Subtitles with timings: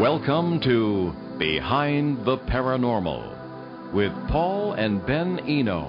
[0.00, 5.82] Welcome to Behind the Paranormal with Paul and Ben Eno.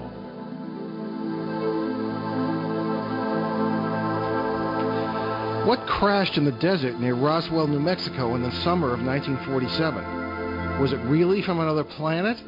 [5.66, 10.78] What crashed in the desert near Roswell, New Mexico in the summer of 1947?
[10.78, 12.38] Was it really from another planet?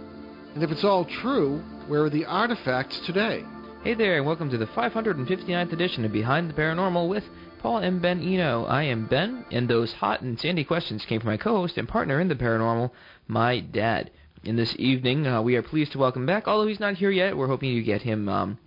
[0.55, 3.43] And if it's all true, where are the artifacts today?
[3.83, 7.25] Hey there, and welcome to the 559th edition of Behind the Paranormal with
[7.65, 8.67] Paul and Ben Eno.
[8.67, 12.21] I am Ben, and those hot and sandy questions came from my co-host and partner
[12.21, 12.91] in the paranormal,
[13.27, 14.11] my dad.
[14.45, 17.35] And this evening, uh, we are pleased to welcome back, although he's not here yet.
[17.35, 18.59] We're hoping to get him um,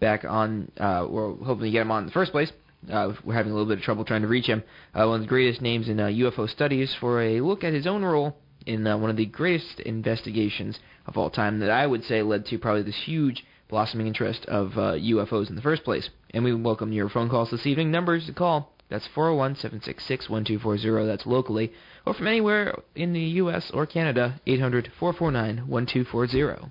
[0.00, 0.70] back on.
[0.78, 2.52] Uh, we're hoping to get him on in the first place.
[2.92, 4.62] Uh, we're having a little bit of trouble trying to reach him.
[4.94, 7.86] Uh, one of the greatest names in uh, UFO studies for a look at his
[7.86, 12.04] own role in uh, one of the greatest investigations of all time that I would
[12.04, 16.10] say led to probably this huge blossoming interest of uh, UFOs in the first place.
[16.34, 17.90] And we welcome your phone calls this evening.
[17.90, 18.72] Numbers to call.
[18.88, 21.06] That's 401-766-1240.
[21.06, 21.74] That's locally.
[22.06, 23.70] Or from anywhere in the U.S.
[23.72, 26.70] or Canada, 800-449-1240.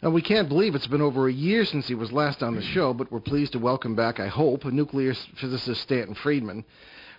[0.00, 2.62] Now, we can't believe it's been over a year since he was last on the
[2.62, 6.64] show, but we're pleased to welcome back, I hope, nuclear physicist Stanton Friedman,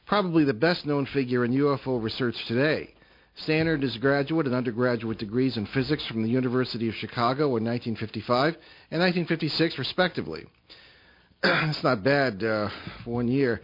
[0.06, 2.94] probably the best known figure in UFO research today.
[3.36, 7.66] Stan earned his graduate and undergraduate degrees in physics from the University of Chicago in
[7.66, 8.56] 1955
[8.92, 10.46] and 1956, respectively.
[11.70, 12.70] It's not bad uh,
[13.04, 13.62] for one year.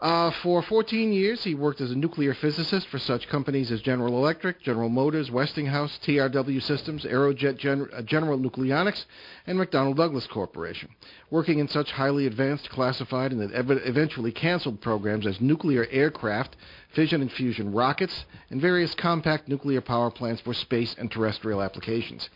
[0.00, 4.16] Uh, for 14 years, he worked as a nuclear physicist for such companies as General
[4.16, 9.04] Electric, General Motors, Westinghouse, TRW Systems, Aerojet Gen- uh, General Nucleonics,
[9.46, 10.88] and McDonnell Douglas Corporation,
[11.30, 16.56] working in such highly advanced, classified, and ev- eventually canceled programs as nuclear aircraft,
[16.94, 22.28] fission and fusion rockets, and various compact nuclear power plants for space and terrestrial applications.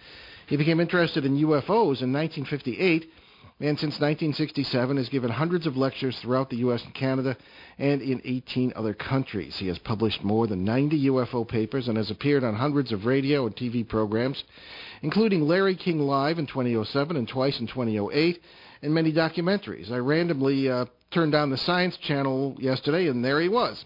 [0.47, 3.11] He became interested in UFOs in 1958
[3.61, 6.83] and since 1967 has given hundreds of lectures throughout the U.S.
[6.85, 7.37] and Canada
[7.79, 9.57] and in 18 other countries.
[9.57, 13.47] He has published more than 90 UFO papers and has appeared on hundreds of radio
[13.47, 14.43] and TV programs,
[15.03, 18.43] including Larry King Live in 2007 and twice in 2008,
[18.83, 19.91] and many documentaries.
[19.91, 23.85] I randomly uh, turned on the Science Channel yesterday, and there he was.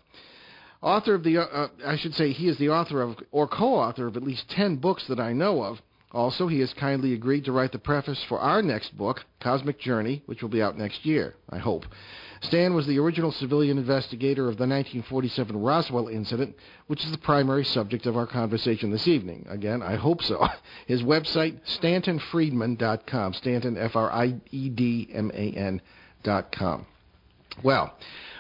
[0.80, 4.06] Author of the, uh, I should say, he is the author of, or co author
[4.06, 5.82] of at least 10 books that I know of.
[6.12, 10.22] Also, he has kindly agreed to write the preface for our next book, Cosmic Journey,
[10.24, 11.84] which will be out next year, I hope.
[12.40, 16.54] Stan was the original civilian investigator of the 1947 Roswell incident,
[16.86, 19.44] which is the primary subject of our conversation this evening.
[19.50, 20.46] Again, I hope so.
[20.86, 23.34] His website, stantonfriedman.com.
[23.34, 23.76] Stanton.
[27.62, 27.94] Well,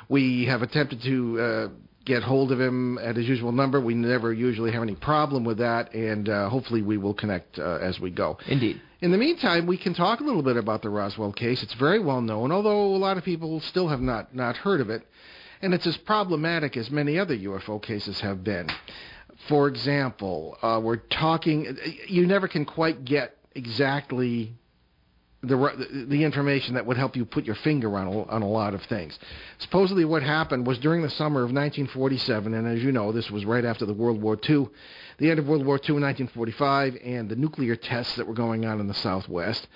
[0.08, 1.68] we have attempted to uh,
[2.08, 3.80] get hold of him at his usual number.
[3.80, 7.78] We never usually have any problem with that, and uh, hopefully we will connect uh,
[7.80, 8.38] as we go.
[8.48, 8.80] Indeed.
[9.00, 11.62] In the meantime, we can talk a little bit about the Roswell case.
[11.62, 14.90] It's very well known, although a lot of people still have not, not heard of
[14.90, 15.06] it,
[15.62, 18.68] and it's as problematic as many other UFO cases have been.
[19.46, 21.76] For example, uh, we're talking,
[22.08, 24.57] you never can quite get exactly
[25.42, 28.74] the the information that would help you put your finger on a, on a lot
[28.74, 29.16] of things.
[29.58, 33.44] Supposedly, what happened was during the summer of 1947, and as you know, this was
[33.44, 34.68] right after the World War II,
[35.18, 38.66] the end of World War II in 1945, and the nuclear tests that were going
[38.66, 39.68] on in the Southwest.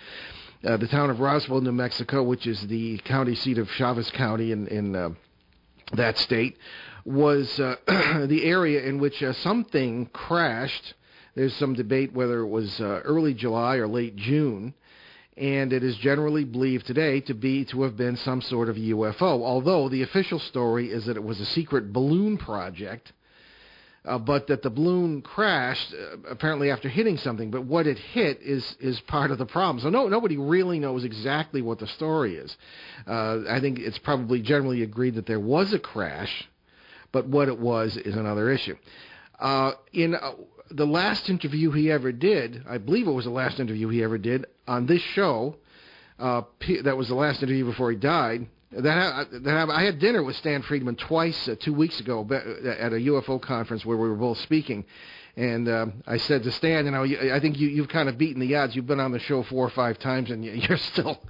[0.64, 4.50] Uh, the town of Roswell, New Mexico, which is the county seat of Chaves County
[4.50, 5.10] in in uh,
[5.92, 6.58] that state,
[7.04, 7.76] was uh,
[8.26, 10.94] the area in which uh, something crashed.
[11.36, 14.74] There's some debate whether it was uh, early July or late June
[15.36, 19.42] and it is generally believed today to be to have been some sort of UFO.
[19.42, 23.12] Although the official story is that it was a secret balloon project,
[24.04, 27.50] uh, but that the balloon crashed uh, apparently after hitting something.
[27.50, 29.80] But what it hit is is part of the problem.
[29.82, 32.54] So no nobody really knows exactly what the story is.
[33.06, 36.46] Uh, I think it's probably generally agreed that there was a crash,
[37.10, 38.76] but what it was is another issue.
[39.38, 40.32] Uh, in uh,
[40.74, 44.18] the last interview he ever did, I believe it was the last interview he ever
[44.18, 45.56] did on this show.
[46.18, 46.42] Uh,
[46.84, 48.46] that was the last interview before he died.
[48.72, 52.96] That, that I had dinner with Stan Friedman twice uh, two weeks ago at a
[52.96, 54.84] UFO conference where we were both speaking,
[55.34, 58.40] and um, I said to Stan, you know, I think you, you've kind of beaten
[58.40, 58.76] the odds.
[58.76, 61.22] You've been on the show four or five times, and you're still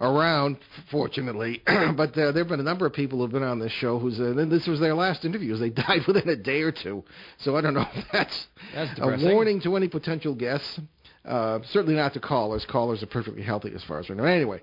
[0.00, 0.56] around,
[0.90, 1.62] fortunately.
[1.66, 4.18] but uh, there have been a number of people who've been on this show who's
[4.18, 5.60] uh, this was their last interviews.
[5.60, 7.04] They died within a day or two.
[7.38, 10.80] So I don't know if that's, that's a warning to any potential guests.
[11.24, 12.64] Uh, certainly not to callers.
[12.64, 14.24] Callers are perfectly healthy as far as we know.
[14.24, 14.60] Anyway,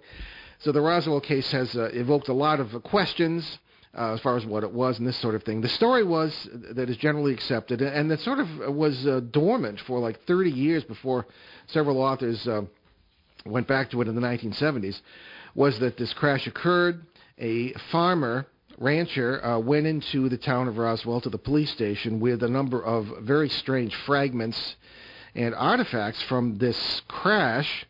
[0.60, 3.60] so the Roswell case has uh, evoked a lot of questions
[3.98, 5.62] uh, as far as what it was and this sort of thing.
[5.62, 10.00] The story was that is generally accepted, and that sort of was uh, dormant for
[10.00, 11.26] like 30 years before
[11.68, 12.62] several authors uh,
[13.46, 15.00] went back to it in the 1970s.
[15.56, 17.06] Was that this crash occurred?
[17.40, 18.46] A farmer
[18.78, 22.82] rancher uh, went into the town of Roswell to the police station with a number
[22.84, 24.76] of very strange fragments
[25.36, 27.86] and artifacts from this crash.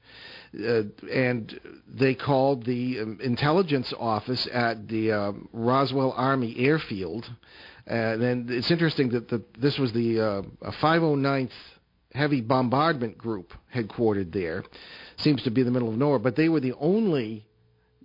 [0.53, 7.29] Uh, and they called the um, intelligence office at the um, Roswell Army Airfield.
[7.85, 11.51] And then it's interesting that the, this was the uh, 509th
[12.13, 14.63] Heavy Bombardment Group headquartered there.
[15.17, 17.45] Seems to be the middle of nowhere, but they were the only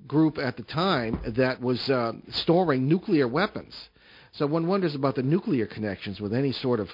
[0.07, 3.75] group at the time that was uh, storing nuclear weapons.
[4.33, 6.91] So one wonders about the nuclear connections with any sort of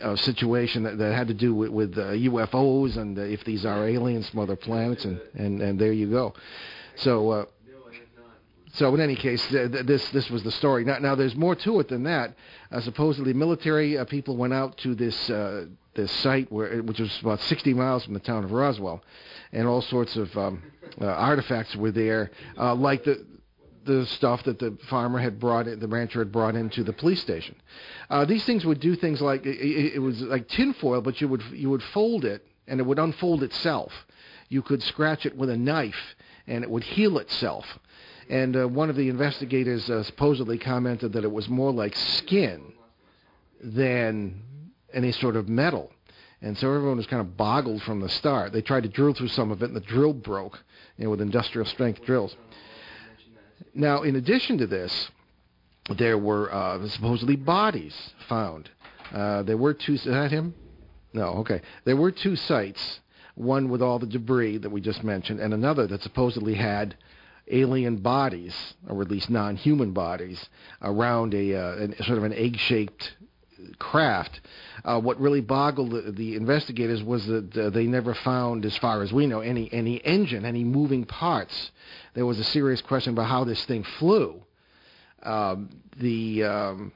[0.00, 3.44] uh, uh, situation that, that had to do with, with uh, UFOs and uh, if
[3.44, 6.34] these are aliens from other planets, and, and, and there you go.
[6.96, 7.30] So.
[7.30, 7.44] Uh,
[8.76, 10.84] so in any case, th- th- this this was the story.
[10.84, 12.34] Now, now there's more to it than that.
[12.72, 17.16] Uh, supposedly, military uh, people went out to this uh, this site where, which was
[17.20, 19.00] about 60 miles from the town of Roswell,
[19.52, 20.60] and all sorts of um,
[21.00, 23.24] uh, artifacts were there, uh, like the
[23.84, 27.20] the stuff that the farmer had brought, in, the rancher had brought into the police
[27.20, 27.54] station.
[28.10, 31.42] Uh, these things would do things like it, it was like tinfoil, but you would
[31.52, 33.92] you would fold it and it would unfold itself.
[34.48, 36.16] You could scratch it with a knife
[36.46, 37.66] and it would heal itself.
[38.28, 42.72] And uh, one of the investigators uh, supposedly commented that it was more like skin
[43.62, 44.42] than
[44.92, 45.90] any sort of metal.
[46.40, 48.52] And so everyone was kind of boggled from the start.
[48.52, 50.62] They tried to drill through some of it, and the drill broke,
[50.98, 52.36] you know, with industrial strength drills.
[53.74, 55.10] Now, in addition to this,
[55.96, 57.94] there were uh, supposedly bodies
[58.28, 58.70] found.
[59.12, 59.94] Uh, there were two.
[59.94, 60.54] Is that him?
[61.12, 61.26] No.
[61.40, 61.60] Okay.
[61.84, 63.00] There were two sites.
[63.34, 66.96] One with all the debris that we just mentioned, and another that supposedly had
[67.50, 68.54] alien bodies,
[68.88, 70.48] or at least non-human bodies,
[70.80, 73.16] around a, uh, an, sort of an egg-shaped
[73.78, 74.40] craft.
[74.84, 79.02] Uh, what really boggled the, the investigators was that uh, they never found, as far
[79.02, 81.70] as we know, any any engine, any moving parts.
[82.14, 84.42] There was a serious question about how this thing flew.
[85.22, 86.92] Um, the um,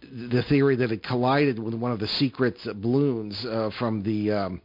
[0.00, 4.62] the theory that it collided with one of the secret balloons uh, from the um,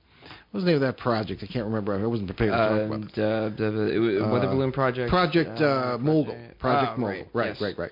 [0.52, 1.44] what was the name of that project?
[1.44, 1.94] I can't remember.
[1.94, 3.22] I wasn't prepared to talk about it.
[3.22, 5.10] Uh, the, the, uh, Weather Balloon Project.
[5.12, 6.36] Project uh, Mogul.
[6.58, 7.28] Project oh, Mogul.
[7.34, 7.92] Right, right, right.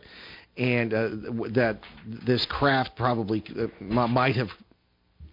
[0.58, 1.10] And uh,
[1.52, 3.68] that this craft probably uh,
[4.08, 4.50] might have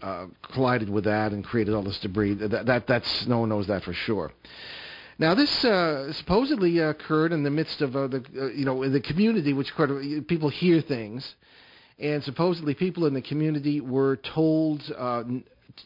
[0.02, 2.34] uh, collided with that and created all this debris.
[2.34, 4.32] That, that that's no one knows that for sure.
[5.18, 8.92] Now, this uh, supposedly occurred in the midst of uh, the uh, you know in
[8.92, 9.72] the community, which
[10.26, 11.34] people hear things,
[11.98, 14.82] and supposedly people in the community were told.
[14.96, 15.22] Uh,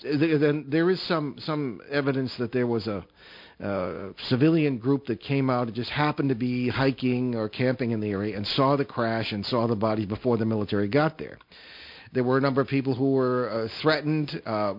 [0.02, 3.04] then there is some some evidence that there was a
[3.62, 5.72] uh, civilian group that came out.
[5.72, 9.44] Just happened to be hiking or camping in the area and saw the crash and
[9.44, 11.38] saw the bodies before the military got there.
[12.12, 14.74] There were a number of people who were uh, threatened, uh,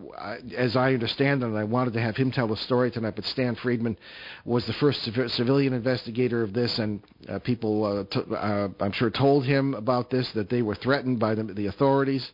[0.56, 3.56] as I understand and I wanted to have him tell the story tonight, but Stan
[3.56, 3.98] Friedman
[4.46, 9.12] was the first civ- civilian investigator of this, and uh, people, uh, uh, I'm sure,
[9.12, 12.32] told him about this, that they were threatened by the, the authorities,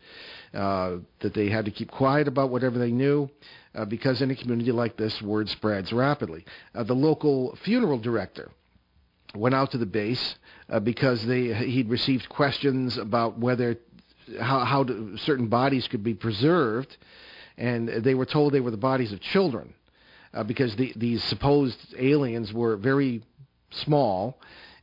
[0.53, 3.29] that they had to keep quiet about whatever they knew,
[3.75, 6.45] uh, because in a community like this, word spreads rapidly.
[6.73, 8.49] Uh, the local funeral director
[9.35, 10.35] went out to the base
[10.69, 13.77] uh, because they he'd received questions about whether
[14.39, 14.85] how how
[15.17, 16.97] certain bodies could be preserved,
[17.57, 19.73] and they were told they were the bodies of children
[20.33, 23.21] uh, because the, these supposed aliens were very
[23.71, 24.39] small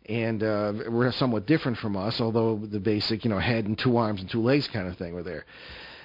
[0.06, 3.96] and uh, were somewhat different from us, although the basic you know head and two
[3.96, 5.44] arms and two legs kind of thing were there.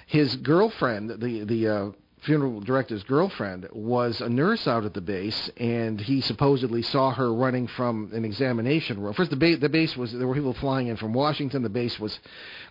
[0.06, 1.90] His girlfriend, the the uh,
[2.22, 7.32] funeral director's girlfriend, was a nurse out at the base, and he supposedly saw her
[7.32, 9.14] running from an examination room.
[9.14, 11.62] First, the, ba- the base was there were people flying in from Washington.
[11.62, 12.18] The base was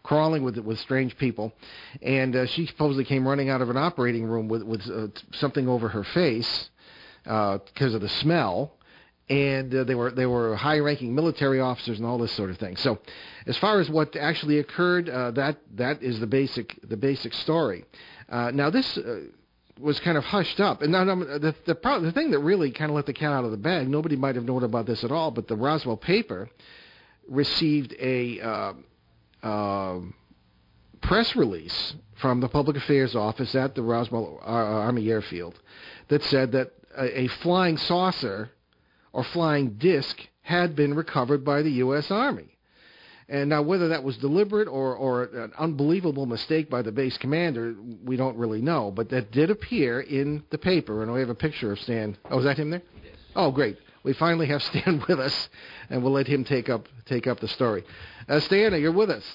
[0.04, 1.54] crawling with with strange people,
[2.02, 5.68] and uh, she supposedly came running out of an operating room with with uh, something
[5.68, 6.70] over her face
[7.24, 8.74] because of the smell.
[9.30, 12.78] And uh, they were they were high-ranking military officers and all this sort of thing.
[12.78, 13.00] So,
[13.46, 17.84] as far as what actually occurred, uh, that that is the basic the basic story.
[18.30, 19.24] Uh, now this uh,
[19.80, 22.90] was kind of hushed up, and now, the the, pro- the thing that really kind
[22.90, 23.90] of let the cat out of the bag.
[23.90, 26.50] Nobody might have known about this at all, but the Roswell paper
[27.28, 28.74] received a uh,
[29.44, 30.00] uh,
[31.02, 35.60] press release from the public affairs office at the Roswell uh, Army Airfield
[36.08, 38.50] that said that a, a flying saucer
[39.14, 42.10] or flying disc had been recovered by the U.S.
[42.10, 42.57] Army.
[43.30, 47.76] And now, whether that was deliberate or, or an unbelievable mistake by the base commander,
[48.04, 48.90] we don't really know.
[48.90, 52.18] But that did appear in the paper, and we have a picture of Stan.
[52.32, 52.84] Oh, is that him there?
[53.04, 53.16] Yes.
[53.36, 53.78] Oh, great.
[54.04, 55.50] We finally have Stan with us,
[55.90, 57.84] and we'll let him take up take up the story.
[58.30, 59.26] Uh, Stan, you're with us.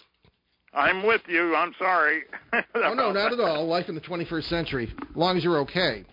[0.75, 1.55] I'm with you.
[1.55, 2.23] I'm sorry.
[2.75, 3.67] Oh no, not at all.
[3.67, 6.05] Life in the 21st century, as long as you're okay.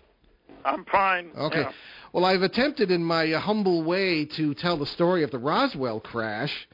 [0.65, 1.31] I'm fine.
[1.37, 1.61] Okay.
[1.61, 1.71] Yeah.
[2.11, 5.99] Well, I've attempted in my uh, humble way to tell the story of the Roswell
[5.99, 6.67] crash,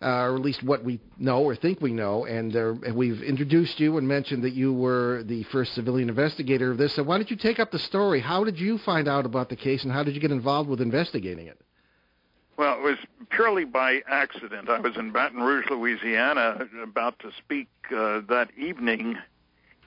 [0.00, 3.80] uh, or at least what we know or think we know, and uh, we've introduced
[3.80, 6.94] you and mentioned that you were the first civilian investigator of this.
[6.94, 8.20] So why don't you take up the story?
[8.20, 10.80] How did you find out about the case, and how did you get involved with
[10.80, 11.60] investigating it?
[12.56, 12.98] Well, it was
[13.30, 14.68] purely by accident.
[14.68, 19.16] I was in Baton Rouge, Louisiana, about to speak uh, that evening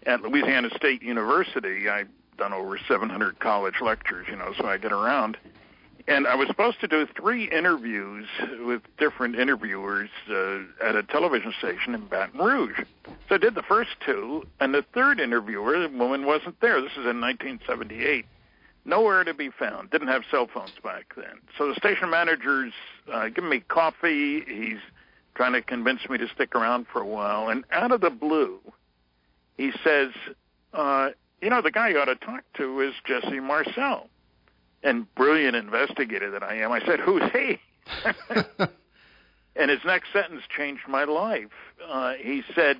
[0.05, 1.89] at Louisiana State University.
[1.89, 5.37] I've done over 700 college lectures, you know, so I get around.
[6.11, 8.27] And I was supposed to do three interviews
[8.65, 12.81] with different interviewers uh, at a television station in Baton Rouge.
[13.29, 16.81] So I did the first two, and the third interviewer, the woman wasn't there.
[16.81, 18.25] This is in 1978
[18.83, 19.89] nowhere to be found.
[19.89, 21.39] Didn't have cell phones back then.
[21.57, 22.73] So the station manager's
[23.09, 24.43] uh, giving me coffee.
[24.45, 24.79] He's
[25.35, 27.47] trying to convince me to stick around for a while.
[27.47, 28.59] And out of the blue,
[29.55, 30.09] he says,
[30.73, 34.09] uh, you know, the guy you ought to talk to is Jesse Marcel.
[34.83, 37.59] And brilliant investigator that I am, I said, who's he?
[39.55, 41.51] and his next sentence changed my life.
[41.87, 42.77] Uh, he said,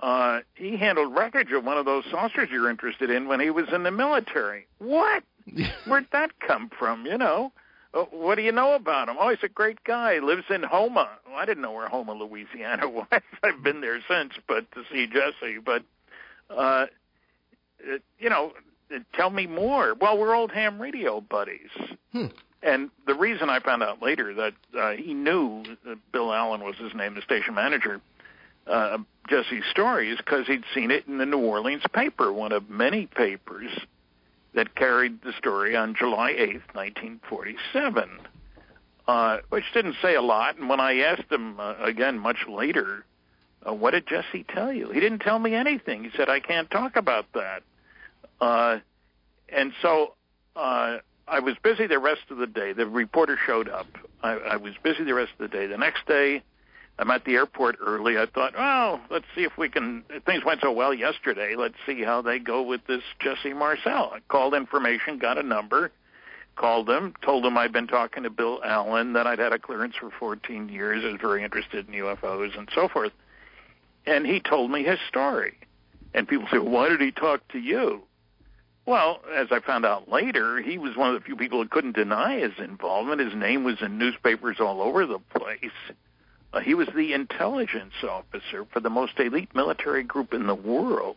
[0.00, 3.66] uh, he handled wreckage of one of those saucers you're interested in when he was
[3.72, 4.66] in the military.
[4.78, 5.22] What?
[5.86, 7.04] Where'd that come from?
[7.04, 7.52] You know,
[7.94, 9.16] uh, what do you know about him?
[9.18, 10.18] Oh, he's a great guy.
[10.18, 11.08] Lives in Houma.
[11.26, 13.06] Well, I didn't know where Houma, Louisiana was.
[13.42, 15.58] I've been there since, but to see Jesse.
[15.64, 15.82] But,
[16.50, 16.86] uh,
[17.80, 18.52] it, you know,
[19.14, 19.94] tell me more.
[19.94, 21.70] Well, we're old ham radio buddies.
[22.12, 22.26] Hmm.
[22.62, 26.76] And the reason I found out later that uh, he knew that Bill Allen was
[26.76, 28.00] his name, the station manager,
[28.66, 32.68] uh, Jesse's story is because he'd seen it in the New Orleans paper, one of
[32.68, 33.70] many papers
[34.54, 38.10] that carried the story on July 8th, 1947,
[39.06, 40.56] uh, which didn't say a lot.
[40.56, 43.04] And when I asked him uh, again much later,
[43.66, 44.90] uh, what did Jesse tell you?
[44.90, 46.04] He didn't tell me anything.
[46.04, 47.62] He said, I can't talk about that.
[48.40, 48.78] Uh,
[49.48, 50.14] and so
[50.56, 52.72] uh, I was busy the rest of the day.
[52.72, 53.86] The reporter showed up.
[54.22, 55.66] I, I was busy the rest of the day.
[55.66, 56.42] The next day,
[56.98, 58.18] I'm at the airport early.
[58.18, 60.04] I thought, well, let's see if we can.
[60.26, 61.54] Things went so well yesterday.
[61.56, 64.12] Let's see how they go with this Jesse Marcel.
[64.14, 65.92] I called information, got a number,
[66.56, 69.94] called him, told him I'd been talking to Bill Allen, that I'd had a clearance
[69.96, 73.12] for 14 years, I was very interested in UFOs and so forth.
[74.06, 75.58] And he told me his story.
[76.14, 78.02] And people say, well, why did he talk to you?
[78.88, 81.94] Well, as I found out later, he was one of the few people who couldn't
[81.94, 83.20] deny his involvement.
[83.20, 85.70] His name was in newspapers all over the place
[86.52, 91.16] uh, he was the intelligence officer for the most elite military group in the world,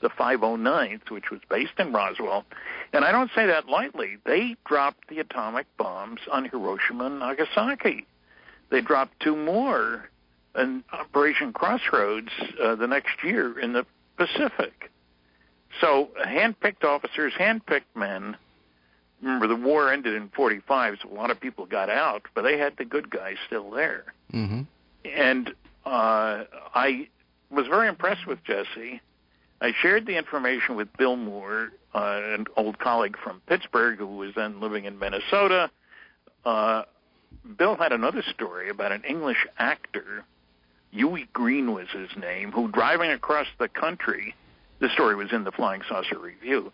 [0.00, 2.44] the 509th, which was based in Roswell.
[2.92, 4.18] And I don't say that lightly.
[4.24, 8.06] They dropped the atomic bombs on Hiroshima and Nagasaki.
[8.70, 10.08] They dropped two more
[10.54, 12.30] in Operation Crossroads
[12.62, 14.90] uh, the next year in the Pacific.
[15.80, 18.36] So, hand-picked officers, hand-picked men.
[19.20, 22.58] Remember, the war ended in 45, so a lot of people got out, but they
[22.58, 24.04] had the good guys still there.
[24.32, 24.62] Mm-hmm.
[25.04, 25.48] And
[25.84, 26.44] uh,
[26.74, 27.08] I
[27.50, 29.00] was very impressed with Jesse.
[29.60, 34.34] I shared the information with Bill Moore, uh, an old colleague from Pittsburgh who was
[34.34, 35.70] then living in Minnesota.
[36.44, 36.82] Uh,
[37.56, 40.24] Bill had another story about an English actor,
[40.90, 44.34] Hughie Green was his name, who driving across the country,
[44.78, 46.72] the story was in the Flying Saucer Review,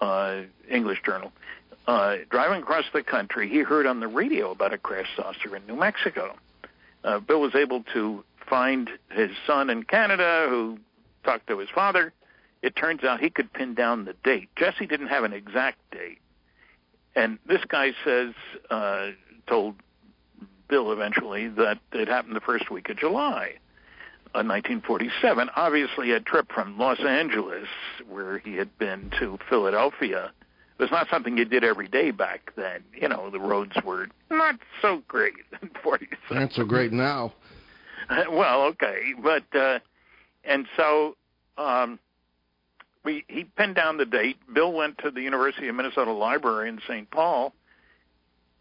[0.00, 1.32] uh, English journal,
[1.86, 5.66] uh, driving across the country, he heard on the radio about a crash saucer in
[5.66, 6.36] New Mexico
[7.04, 10.78] uh, Bill was able to find his son in Canada who
[11.24, 12.12] talked to his father.
[12.62, 14.50] It turns out he could pin down the date.
[14.56, 16.18] Jesse didn't have an exact date.
[17.14, 18.34] And this guy says,
[18.68, 19.10] uh,
[19.46, 19.76] told
[20.68, 23.54] Bill eventually that it happened the first week of July.
[24.32, 25.50] Uh, 1947.
[25.56, 27.66] Obviously, a trip from Los Angeles,
[28.08, 30.30] where he had been, to Philadelphia
[30.80, 32.82] was not something you did every day back then.
[32.94, 36.18] You know, the roads were not so great in 47.
[36.30, 37.34] Not so great now.
[38.30, 39.78] well, okay, but uh
[40.44, 41.16] and so
[41.58, 41.98] um
[43.04, 44.38] we he pinned down the date.
[44.52, 47.10] Bill went to the University of Minnesota Library in St.
[47.10, 47.52] Paul,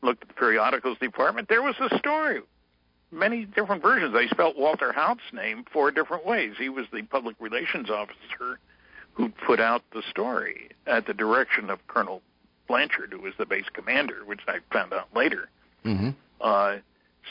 [0.02, 1.48] looked at the periodicals department.
[1.48, 2.42] There was a story.
[3.12, 4.14] Many different versions.
[4.14, 6.54] They spelt Walter Haut's name four different ways.
[6.60, 8.60] He was the public relations officer
[9.14, 12.22] who put out the story at the direction of Colonel
[12.68, 15.50] Blanchard, who was the base commander, which I found out later.
[15.84, 16.10] Mm-hmm.
[16.40, 16.76] Uh,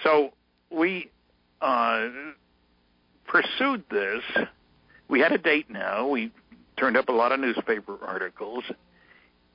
[0.03, 0.33] so
[0.71, 1.11] we
[1.61, 2.09] uh,
[3.27, 4.23] pursued this.
[5.09, 6.09] We had a date now.
[6.09, 6.33] We
[6.77, 8.65] turned up a lot of newspaper articles,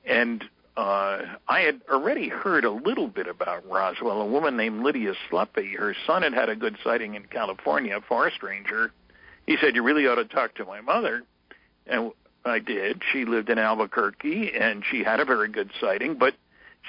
[0.06, 0.42] and
[0.76, 4.20] uh, I had already heard a little bit about Roswell.
[4.20, 8.00] A woman named Lydia Sleppy, her son had had a good sighting in California, a
[8.00, 8.92] forest ranger.
[9.46, 11.22] He said, "You really ought to talk to my mother."
[11.86, 12.12] And
[12.44, 13.02] I did.
[13.12, 16.34] She lived in Albuquerque, and she had a very good sighting, but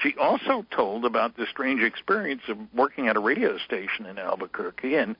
[0.02, 4.96] she also told about the strange experience of working at a radio station in Albuquerque
[4.96, 5.16] and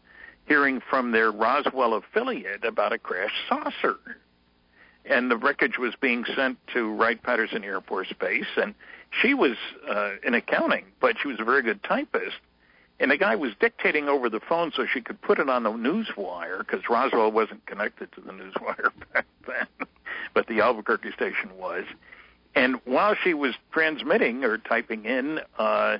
[0.46, 3.96] hearing from their Roswell affiliate about a crashed saucer.
[5.08, 8.74] And the wreckage was being sent to Wright Patterson Air Force Base, and
[9.22, 9.56] she was
[9.88, 12.36] uh, in accounting, but she was a very good typist.
[12.98, 15.72] And the guy was dictating over the phone so she could put it on the
[15.72, 19.88] news wire because Roswell wasn't connected to the news wire back then,
[20.34, 21.84] but the Albuquerque station was.
[22.54, 25.98] And while she was transmitting or typing in, uh,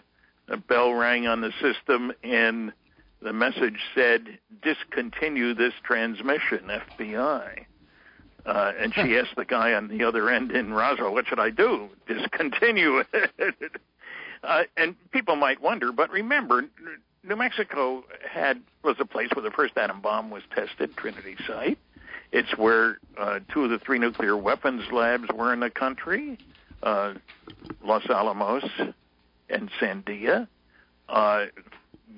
[0.48, 2.72] a bell rang on the system and
[3.20, 7.66] the message said, discontinue this transmission, FBI.
[8.46, 11.50] Uh, and she asked the guy on the other end in Roswell, what should I
[11.50, 11.88] do?
[12.06, 13.72] Discontinue it.
[14.44, 16.62] uh, and people might wonder, but remember,
[17.24, 21.78] New Mexico had was a place where the first atom bomb was tested, Trinity Site.
[22.30, 26.38] It's where uh, two of the three nuclear weapons labs were in the country,
[26.84, 27.14] uh,
[27.82, 28.64] Los Alamos
[29.50, 30.46] and Sandia.
[31.08, 31.46] Uh,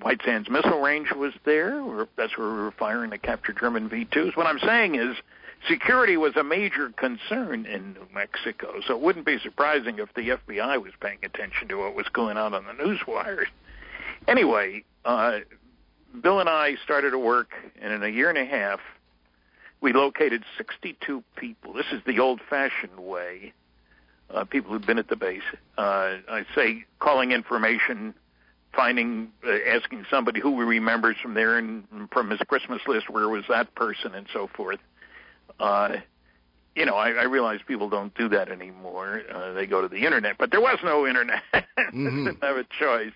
[0.02, 2.06] White Sands Missile Range was there.
[2.16, 4.36] That's where we were firing the captured German V-2s.
[4.36, 5.16] What I'm saying is
[5.66, 10.30] security was a major concern in New Mexico, so it wouldn't be surprising if the
[10.30, 13.48] FBI was paying attention to what was going on on the news wires.
[14.26, 15.38] Anyway, uh,
[16.20, 17.50] Bill and I started to work,
[17.80, 18.80] and in a year and a half,
[19.80, 21.72] we located 62 people.
[21.72, 23.52] This is the old-fashioned way.
[24.30, 25.42] Uh, people who've been at the base.
[25.78, 28.12] Uh, I say calling information,
[28.74, 33.44] finding, uh, asking somebody who remembers from there and from his Christmas list where was
[33.48, 34.80] that person and so forth.
[35.58, 35.96] Uh,
[36.74, 39.22] you know, I, I realize people don't do that anymore.
[39.32, 41.42] Uh, they go to the internet, but there was no internet.
[41.54, 42.24] mm-hmm.
[42.26, 43.12] didn't have a choice.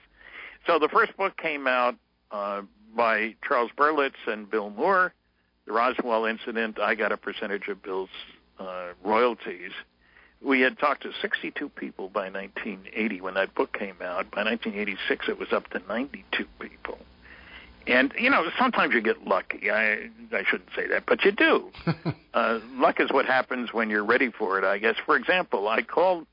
[0.67, 1.97] So the first book came out
[2.31, 2.63] uh,
[2.97, 5.13] by Charles Berlitz and Bill Moore
[5.67, 8.11] the Roswell incident, I got a percentage of Bill's
[8.59, 9.73] uh, royalties.
[10.41, 14.31] We had talked to 62 people by 1980 when that book came out.
[14.31, 16.99] By 1986, it was up to 92 people.
[17.86, 19.71] And you know, sometimes you get lucky.
[19.71, 21.71] I I shouldn't say that, but you do.
[22.34, 24.64] uh, luck is what happens when you're ready for it.
[24.64, 24.97] I guess.
[25.04, 26.26] For example, I called,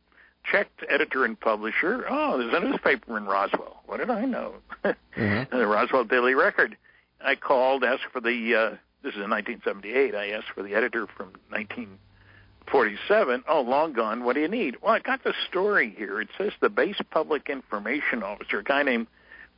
[0.44, 2.06] checked editor and publisher.
[2.10, 3.82] Oh, there's a newspaper in Roswell.
[3.86, 4.56] What did I know?
[4.84, 5.58] mm-hmm.
[5.58, 6.78] the Roswell Daily Record.
[7.22, 10.16] I called, asked for the uh, this is in 1978.
[10.16, 13.44] I asked for the editor from 1947.
[13.48, 14.24] Oh, long gone.
[14.24, 14.78] What do you need?
[14.82, 16.20] Well, I got the story here.
[16.20, 19.08] It says the base public information officer, a guy named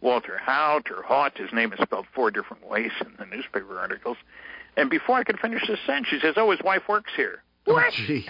[0.02, 1.38] Walter Haut or Haut.
[1.38, 4.18] His name is spelled four different ways in the newspaper articles.
[4.78, 7.74] And before I could finish the sentence, she says, "Oh, his wife works here." Oh,
[7.74, 7.94] what?
[7.94, 8.28] Gee.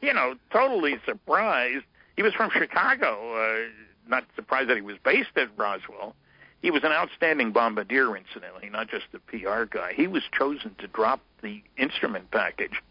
[0.00, 1.84] You know, totally surprised.
[2.16, 3.34] He was from Chicago.
[3.34, 3.68] Uh,
[4.08, 6.14] not surprised that he was based at Roswell.
[6.60, 9.92] He was an outstanding bombardier, incidentally, not just a PR guy.
[9.94, 12.82] He was chosen to drop the instrument package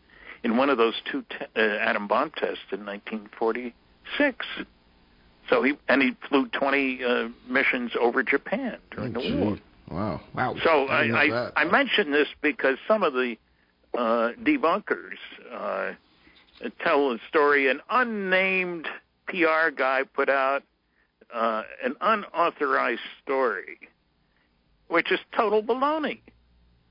[0.43, 4.45] in one of those two te- uh, atom bomb tests in 1946.
[5.49, 9.57] So he and he flew 20 uh, missions over Japan during oh, the war.
[9.89, 10.21] Wow!
[10.33, 10.55] Wow!
[10.63, 13.35] So I I, I, I mention this because some of the
[13.93, 15.17] uh, debunkers
[15.51, 15.93] uh,
[16.79, 17.69] tell a story.
[17.69, 18.87] An unnamed
[19.27, 20.63] PR guy put out
[21.33, 23.79] uh, an unauthorized story,
[24.87, 26.19] which is total baloney.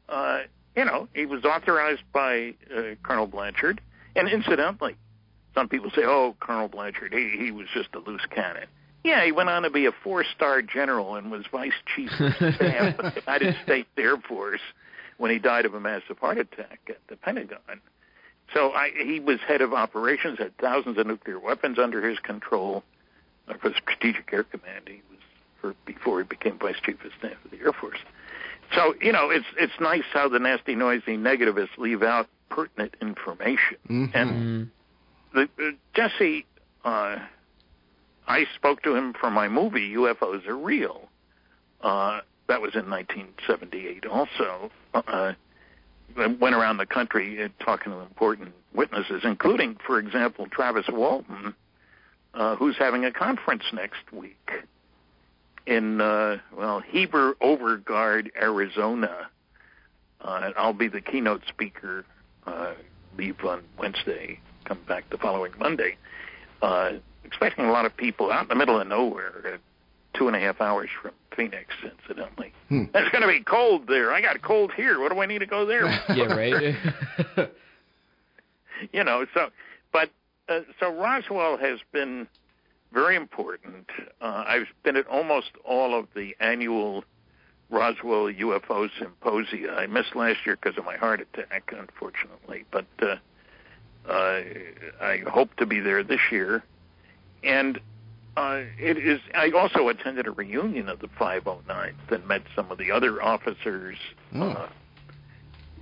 [0.09, 0.41] Uh,
[0.77, 3.81] you know, he was authorized by uh, Colonel Blanchard,
[4.17, 4.97] and incidentally,
[5.61, 8.67] some people say, "Oh, Colonel Blanchard, he he was just a loose cannon."
[9.05, 12.99] Yeah, he went on to be a four-star general and was vice chief of staff
[12.99, 14.61] of the United States Air Force
[15.19, 17.81] when he died of a massive heart attack at the Pentagon.
[18.55, 22.83] So I, he was head of operations, had thousands of nuclear weapons under his control
[23.61, 24.89] for the Strategic Air Command.
[24.89, 25.21] He was
[25.61, 27.99] for before he became Vice Chief of Staff of the Air Force.
[28.75, 33.77] So you know, it's it's nice how the nasty, noisy negativists leave out pertinent information.
[33.89, 34.17] Mm-hmm.
[34.17, 34.71] And
[35.35, 36.47] the, uh, Jesse,
[36.85, 37.17] uh,
[38.27, 41.09] I spoke to him for my movie UFOs Are Real.
[41.81, 44.07] Uh, that was in 1978.
[44.07, 45.33] Also, uh,
[46.41, 51.55] went around the country uh, talking to important witnesses, including, for example, Travis Walton,
[52.35, 54.51] uh, who's having a conference next week
[55.67, 59.29] in uh, well Heber Overgaard, Arizona.
[60.21, 62.05] Uh, I'll be the keynote speaker.
[62.47, 62.73] Uh,
[63.17, 64.41] leave on Wednesday,
[64.71, 65.97] come back the following Monday.
[66.63, 66.93] Uh,
[67.25, 69.57] expecting a lot of people out in the middle of nowhere, uh,
[70.17, 72.53] two and a half hours from Phoenix, incidentally.
[72.69, 72.85] Hmm.
[72.95, 74.13] It's going to be cold there.
[74.13, 75.01] I got cold here.
[75.01, 75.87] What do I need to go there?
[76.15, 76.77] yeah, right.
[78.93, 79.51] you know, so
[79.93, 80.11] but
[80.49, 82.29] uh, so Roswell has been
[82.93, 83.89] very important.
[84.21, 87.05] Uh, I've been at almost all of the annual
[87.71, 89.73] Roswell UFO symposia.
[89.73, 93.17] I missed last year because of my heart attack, unfortunately, but uh,
[94.09, 94.41] uh,
[95.01, 96.63] I hope to be there this year.
[97.43, 97.81] And
[98.37, 99.21] uh, it is.
[99.35, 103.97] I also attended a reunion of the 509s and met some of the other officers,
[104.35, 104.49] Oh.
[104.51, 104.69] uh,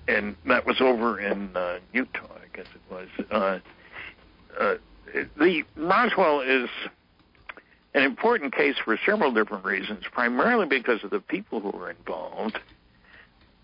[0.07, 3.09] and that was over in uh, Utah, I guess it was.
[3.31, 3.59] Uh,
[4.59, 4.74] uh,
[5.38, 6.68] the Roswell is
[7.94, 12.59] an important case for several different reasons, primarily because of the people who were involved.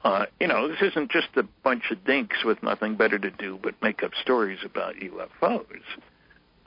[0.04, 3.58] Uh, you know, this isn't just a bunch of dinks with nothing better to do
[3.62, 5.64] but make up stories about UFOs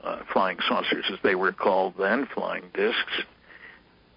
[0.03, 3.23] uh, flying saucers, as they were called then, flying discs.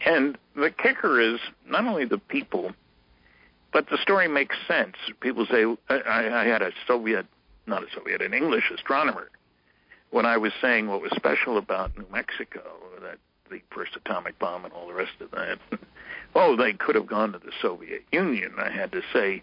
[0.05, 2.73] And the kicker is not only the people,
[3.73, 4.97] but the story makes sense.
[5.21, 7.27] People say, I, I had a Soviet,
[7.67, 9.31] not a Soviet, an English astronomer,
[10.11, 12.63] when I was saying what was special about New Mexico,
[13.03, 13.19] that
[13.51, 15.59] the first atomic bomb and all the rest of that.
[16.35, 18.55] oh, they could have gone to the Soviet Union.
[18.59, 19.43] I had to say,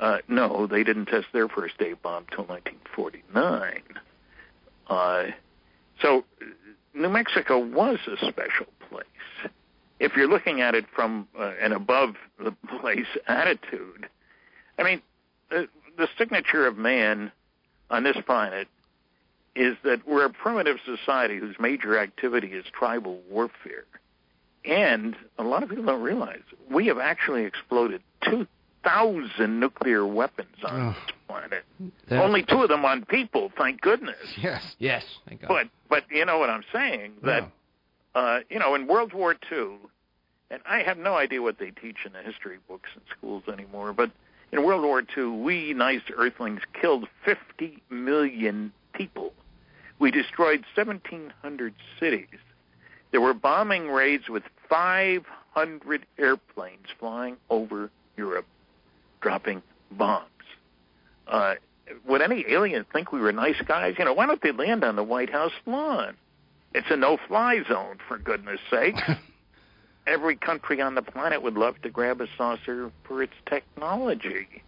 [0.00, 3.82] uh, no, they didn't test their first A bomb till 1949.
[4.88, 5.24] Uh,
[6.00, 6.24] so
[6.94, 9.06] New Mexico was a special place.
[10.00, 14.08] If you're looking at it from uh, an above the place attitude,
[14.78, 15.02] I mean,
[15.50, 17.30] the, the signature of man
[17.90, 18.68] on this planet
[19.54, 23.84] is that we're a primitive society whose major activity is tribal warfare.
[24.64, 30.80] And a lot of people don't realize we have actually exploded 2,000 nuclear weapons on
[30.80, 30.90] Oh.
[31.06, 31.64] this planet.
[32.10, 34.16] Only two of them on people, thank goodness.
[34.36, 34.76] Yes.
[34.78, 35.04] Yes.
[35.26, 35.48] Thank God.
[35.48, 37.44] But but you know what I'm saying that
[38.14, 38.20] Yeah.
[38.20, 39.78] uh, you know in World War II,
[40.50, 43.92] and I have no idea what they teach in the history books in schools anymore.
[43.92, 44.10] But
[44.52, 49.32] in World War II, we nice Earthlings killed 50 million people.
[49.98, 52.28] We destroyed 1,700 cities.
[53.12, 58.46] There were bombing raids with 500 airplanes flying over Europe,
[59.20, 60.26] dropping bombs.
[61.28, 61.54] Uh,
[62.06, 63.94] would any alien think we were nice guys?
[63.98, 66.16] You know, why don't they land on the White House lawn?
[66.74, 68.96] It's a no-fly zone, for goodness sake.
[70.06, 74.62] Every country on the planet would love to grab a saucer for its technology.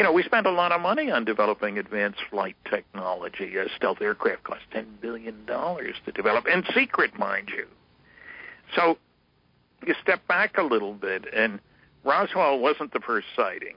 [0.00, 3.58] You know, we spent a lot of money on developing advanced flight technology.
[3.58, 7.66] A stealth aircraft cost $10 billion to develop, in secret, mind you.
[8.74, 8.96] So
[9.86, 11.60] you step back a little bit, and
[12.02, 13.76] Roswell wasn't the first sighting.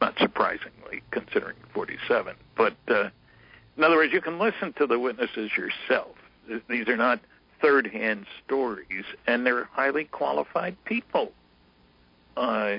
[0.00, 2.34] Not surprisingly, considering 47.
[2.56, 3.10] But uh,
[3.76, 6.16] in other words, you can listen to the witnesses yourself.
[6.68, 7.20] These are not
[7.60, 11.32] third hand stories, and they're highly qualified people.
[12.36, 12.78] Uh,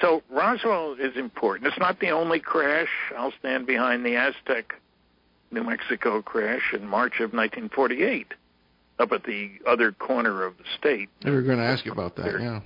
[0.00, 1.66] so Roswell is important.
[1.66, 2.88] It's not the only crash.
[3.16, 4.74] I'll stand behind the Aztec,
[5.50, 8.32] New Mexico crash in March of 1948,
[8.98, 11.10] up at the other corner of the state.
[11.24, 12.40] We were going to ask you about that.
[12.40, 12.60] Yeah.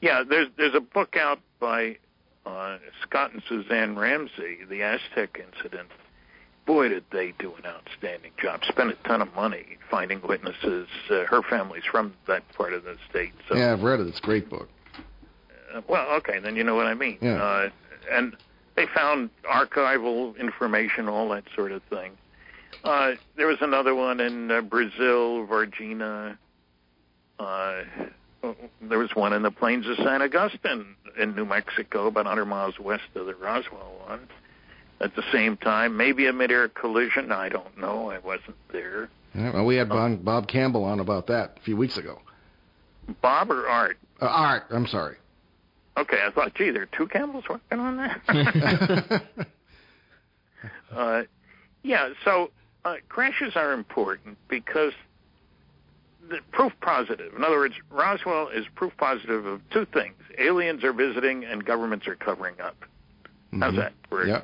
[0.00, 1.98] Yeah, there's there's a book out by
[2.46, 5.88] uh, Scott and Suzanne Ramsey, the Aztec incident.
[6.70, 8.60] Boy, did they do an outstanding job.
[8.64, 10.86] Spent a ton of money finding witnesses.
[11.10, 14.06] Uh, her family's from that part of the state, so Yeah, I've read it.
[14.06, 14.68] It's a great book.
[15.74, 17.18] uh, well, okay, then you know what I mean.
[17.20, 17.42] Yeah.
[17.42, 17.70] Uh,
[18.12, 18.36] and
[18.76, 22.12] they found archival information, all that sort of thing.
[22.84, 26.38] Uh, there was another one in uh, Brazil, Varginha.
[27.40, 27.82] Uh,
[28.80, 32.78] there was one in the plains of San Augustine in New Mexico, about 100 miles
[32.78, 34.28] west of the Roswell one.
[35.00, 37.32] At the same time, maybe a mid-air collision.
[37.32, 38.10] I don't know.
[38.10, 39.08] I wasn't there.
[39.34, 42.20] Yeah, well, we had Bob, Bob Campbell on about that a few weeks ago.
[43.22, 43.96] Bob or Art?
[44.20, 45.16] Uh, Art, I'm sorry.
[45.96, 49.22] Okay, I thought, gee, there are two Campbells working on that.
[50.92, 51.22] uh,
[51.82, 52.50] yeah, so
[52.84, 54.92] uh, crashes are important because
[56.28, 57.34] the proof positive.
[57.34, 62.06] In other words, Roswell is proof positive of two things: aliens are visiting and governments
[62.06, 62.76] are covering up.
[63.58, 63.76] How's Mhm.
[63.76, 63.92] that?
[64.26, 64.42] Yeah.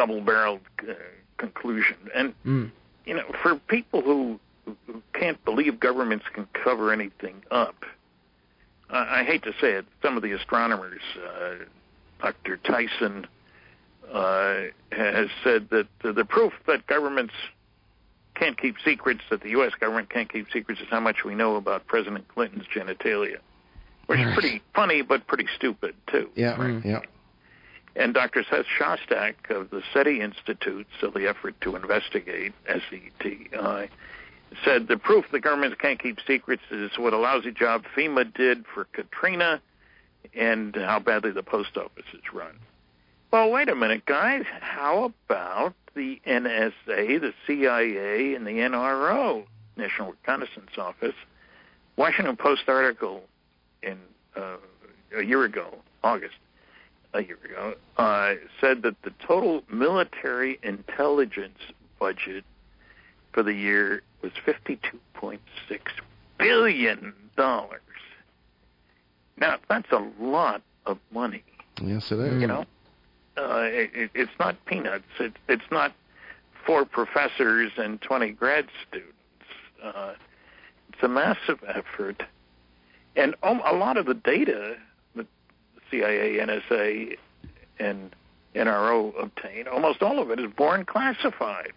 [0.00, 0.92] A double-barreled uh,
[1.38, 1.96] conclusion.
[2.14, 2.70] And Mm.
[3.06, 7.74] you know, for people who, who who can't believe governments can cover anything up,
[8.90, 11.54] uh, I hate to say it, some of the astronomers, uh,
[12.20, 12.56] Dr.
[12.58, 13.26] Tyson,
[14.12, 17.34] uh, has said that the, the proof that governments
[18.34, 19.72] can't keep secrets, that the U.S.
[19.80, 23.38] government can't keep secrets, is how much we know about President Clinton's genitalia,
[24.06, 26.28] which is pretty funny but pretty stupid too.
[26.34, 26.84] Yeah, Mm.
[26.84, 27.00] yeah.
[27.96, 28.44] And Dr.
[28.48, 33.50] Seth Shostak of the SETI Institute, so the effort to investigate SETI,
[34.64, 38.64] said the proof the government can't keep secrets is what a lousy job FEMA did
[38.72, 39.60] for Katrina
[40.34, 42.56] and how badly the post office is run.
[43.30, 44.44] Well, wait a minute, guys.
[44.60, 46.72] How about the NSA,
[47.20, 49.44] the CIA, and the NRO,
[49.76, 51.14] National Reconnaissance Office?
[51.96, 53.22] Washington Post article
[53.82, 53.98] in
[54.36, 54.56] uh,
[55.16, 56.34] a year ago, August,
[57.12, 61.58] a year ago, uh, said that the total military intelligence
[61.98, 62.44] budget
[63.32, 65.38] for the year was $52.6
[66.38, 67.12] billion.
[67.36, 67.68] Now,
[69.68, 71.42] that's a lot of money.
[71.82, 72.40] Yes, it is.
[72.40, 72.64] You know,
[73.36, 75.04] uh, it, it's not peanuts.
[75.18, 75.94] It, it's not
[76.66, 79.14] four professors and 20 grad students.
[79.82, 80.14] Uh,
[80.92, 82.22] it's a massive effort.
[83.16, 84.76] And um, a lot of the data
[85.90, 87.16] CIA, NSA,
[87.78, 88.14] and
[88.54, 91.72] NRO obtain, almost all of it is born classified.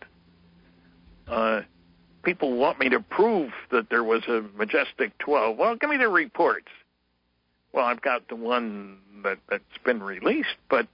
[1.27, 1.61] Uh,
[2.23, 5.57] people want me to prove that there was a Majestic 12.
[5.57, 6.67] Well, give me the reports.
[7.71, 10.87] Well, I've got the one that, that's been released, but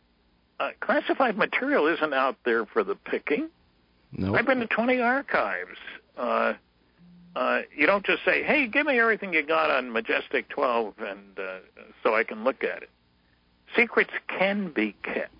[0.59, 3.49] uh, classified material isn't out there for the picking.
[4.11, 4.35] Nope.
[4.35, 5.77] I've been to 20 archives.
[6.17, 6.53] Uh,
[7.35, 11.39] uh, you don't just say, "Hey, give me everything you got on Majestic 12," and
[11.39, 11.59] uh,
[12.03, 12.89] so I can look at it.
[13.75, 15.31] Secrets can be kept,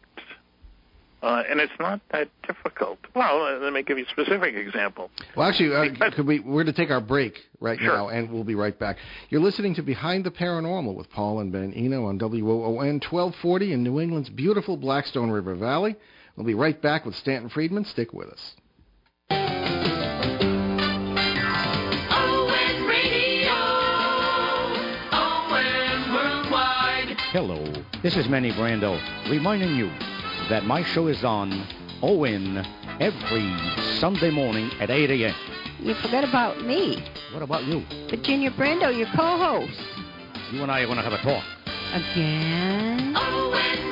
[1.24, 3.00] uh, and it's not that difficult.
[3.16, 5.10] Well, uh, let me give you a specific example.
[5.36, 6.40] Well, actually, uh, Because- could we?
[6.40, 7.94] We're going to take our break right Sure.
[7.96, 8.98] now, and we'll be right back.
[9.30, 13.84] You're listening to Behind the Paranormal with Paul and Ben Eno on WOON 1240 in
[13.84, 15.96] New England's beautiful Blackstone River Valley.
[16.36, 17.84] We'll be right back with Stanton Friedman.
[17.86, 18.56] Stick with us.
[22.12, 23.52] ON Radio.
[25.12, 27.18] ON Worldwide.
[27.32, 27.64] Hello,
[28.02, 29.88] this is Manny Brando, reminding you
[30.50, 31.68] that my show is on
[32.02, 32.58] Owen
[33.00, 35.36] every Sunday morning at 8 a.m.
[35.80, 37.84] You forgot about me, What about you?
[38.10, 39.80] Virginia Brando, your co-host.
[40.52, 41.44] You and I are going to have a talk.
[41.94, 43.16] Again?
[43.16, 43.89] ON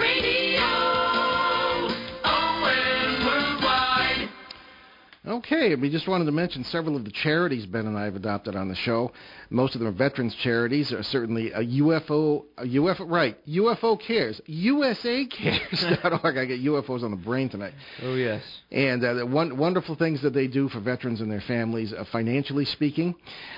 [5.27, 8.55] Okay, we just wanted to mention several of the charities Ben and I have adopted
[8.55, 9.11] on the show.
[9.49, 10.87] Most of them are veterans charities.
[10.87, 13.37] Certainly a UFO, a UFO, right?
[13.45, 16.37] UFO Cares, USACares.org.
[16.37, 17.73] I get UFOs on the brain tonight.
[18.03, 18.41] Oh yes.
[18.71, 22.05] and uh, the one, wonderful things that they do for veterans and their families, uh,
[22.05, 23.13] financially speaking.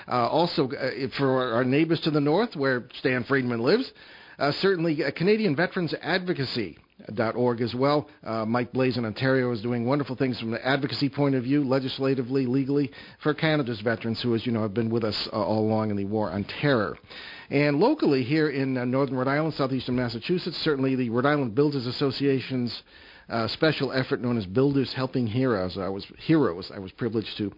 [0.07, 3.93] Uh, also, uh, for our neighbors to the north, where Stan Friedman lives,
[4.39, 6.79] uh, certainly uh, Canadian Veterans Advocacy.
[7.35, 8.09] Org as well.
[8.23, 11.63] Uh, Mike Blais in Ontario is doing wonderful things from the advocacy point of view,
[11.63, 15.59] legislatively, legally, for Canada's veterans who, as you know, have been with us uh, all
[15.59, 16.97] along in the War on Terror.
[17.49, 21.87] And locally here in uh, northern Rhode Island, southeastern Massachusetts, certainly the Rhode Island Builders
[21.87, 22.83] Association's
[23.29, 25.77] uh, special effort known as Builders Helping Heroes.
[25.77, 26.71] I was heroes.
[26.73, 27.53] I was privileged to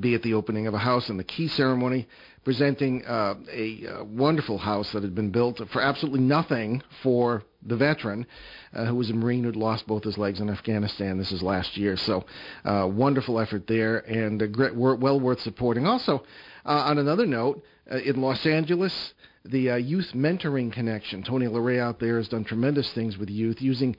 [0.00, 2.06] be at the opening of a house and the key ceremony,
[2.44, 7.76] presenting uh, a uh, wonderful house that had been built for absolutely nothing for the
[7.76, 8.26] veteran
[8.74, 11.18] uh, who was a Marine who'd lost both his legs in Afghanistan.
[11.18, 12.24] This is last year, so
[12.64, 15.86] uh, wonderful effort there and great, well worth supporting.
[15.86, 16.24] Also,
[16.64, 21.22] uh, on another note, uh, in Los Angeles, the uh, Youth Mentoring Connection.
[21.22, 23.96] Tony LoRe out there has done tremendous things with youth using,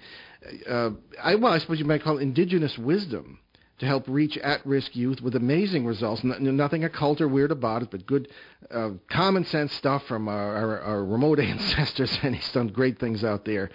[0.70, 0.92] uh,
[1.22, 3.40] I, well, I suppose you might call it indigenous wisdom
[3.80, 6.22] to help reach at-risk youth with amazing results.
[6.24, 8.28] N- nothing occult or weird about it, but good,
[8.70, 12.18] uh, common sense stuff from our, our, our remote ancestors.
[12.22, 13.70] And he's done great things out there,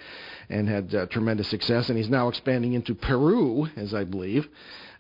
[0.49, 1.89] and had uh, tremendous success.
[1.89, 4.47] And he's now expanding into Peru, as I believe.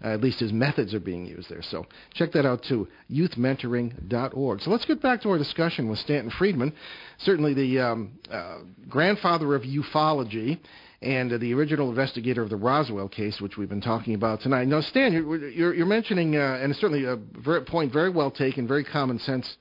[0.02, 1.62] Uh, at least his methods are being used there.
[1.62, 4.60] So check that out too, youthmentoring.org.
[4.60, 6.74] So let's get back to our discussion with Stanton Friedman,
[7.18, 10.58] certainly the um, uh, grandfather of ufology
[11.04, 14.66] and uh, the original investigator of the Roswell case, which we've been talking about tonight.
[14.66, 18.30] Now, Stan, you're, you're, you're mentioning, uh, and it's certainly a very, point very well
[18.30, 19.56] taken, very common sense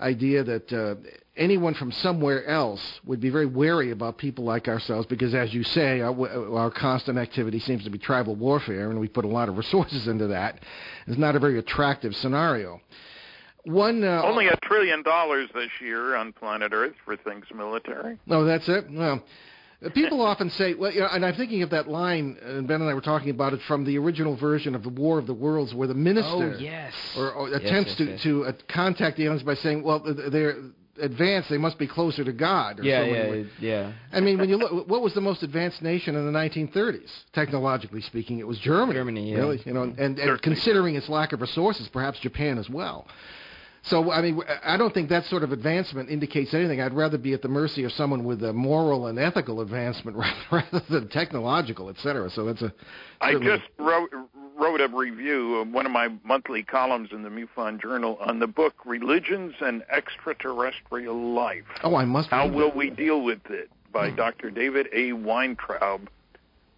[0.00, 0.94] idea that uh,
[1.36, 5.62] anyone from somewhere else would be very wary about people like ourselves because, as you
[5.62, 9.48] say, our, our constant activity seems to be tribal warfare, and we put a lot
[9.48, 10.60] of resources into that.
[11.06, 12.80] It's not a very attractive scenario.
[13.64, 18.16] One uh, Only a trillion dollars this year on planet Earth for things military.
[18.26, 18.84] No, that's it.
[18.90, 19.24] Well,
[19.94, 22.88] people often say, well, you know, and I'm thinking of that line, and Ben and
[22.90, 25.74] I were talking about it from the original version of the War of the Worlds,
[25.74, 26.92] where the minister Oh yes.
[27.16, 28.22] or, or Yes, attempts yes, to yes.
[28.22, 30.56] to uh, contact the aliens by saying, well, they're
[30.98, 32.80] advanced, they must be closer to God.
[32.80, 33.46] Or Yeah, so yeah, ways.
[33.60, 33.92] yeah.
[34.12, 38.00] I mean, when you look, what was the most advanced nation in the 1930s, technologically
[38.00, 38.38] speaking?
[38.38, 38.94] It was Germany.
[38.98, 39.36] Germany, yeah.
[39.36, 40.38] Really, you know, and, and Certainly.
[40.40, 43.06] considering its lack of resources, perhaps Japan as well.
[43.86, 46.80] So, I mean, I don't think that sort of advancement indicates anything.
[46.80, 50.16] I'd rather be at the mercy of someone with a moral and ethical advancement
[50.50, 52.28] rather than technological, et cetera.
[52.30, 52.72] So that's a.
[53.20, 54.10] I just wrote
[54.58, 58.46] wrote a review of one of my monthly columns in the MUFON Journal on the
[58.46, 61.64] book Religions and Extraterrestrial Life.
[61.84, 62.28] Oh, I must.
[62.30, 62.76] How will that.
[62.76, 63.70] we deal with it?
[63.92, 64.16] By Hmm.
[64.16, 64.50] Dr.
[64.50, 65.12] David A.
[65.12, 66.08] Weintraub,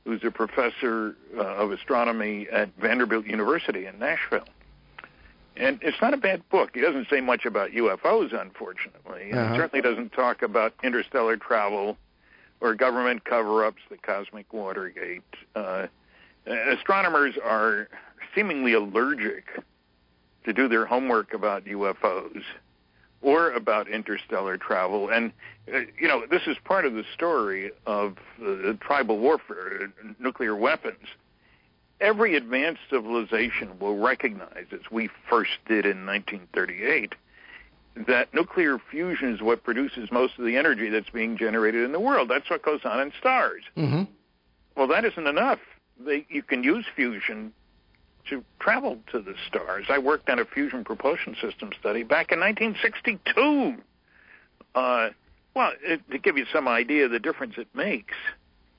[0.04, 4.44] who's a professor uh, of astronomy at Vanderbilt University in Nashville.
[5.58, 6.70] And it's not a bad book.
[6.74, 9.32] He doesn't say much about UFOs, unfortunately.
[9.32, 9.52] Uh-huh.
[9.52, 11.96] He certainly doesn't talk about interstellar travel
[12.60, 15.22] or government cover-ups, the cosmic Watergate.
[15.54, 15.86] Uh,
[16.46, 17.88] astronomers are
[18.34, 19.46] seemingly allergic
[20.44, 22.42] to do their homework about UFOs
[23.20, 25.10] or about interstellar travel.
[25.10, 25.32] And,
[25.72, 31.06] uh, you know, this is part of the story of uh, tribal warfare, nuclear weapons.
[32.00, 37.14] Every advanced civilization will recognize, as we first did in 1938,
[38.06, 41.98] that nuclear fusion is what produces most of the energy that's being generated in the
[41.98, 42.28] world.
[42.28, 43.64] That's what goes on in stars.
[43.76, 44.06] Mhm.
[44.76, 45.58] Well, that isn't enough.
[45.98, 47.52] They, you can use fusion
[48.28, 49.86] to travel to the stars.
[49.88, 53.74] I worked on a fusion propulsion system study back in 1962.
[54.76, 55.10] Uh,
[55.54, 58.14] well, it, to give you some idea of the difference it makes,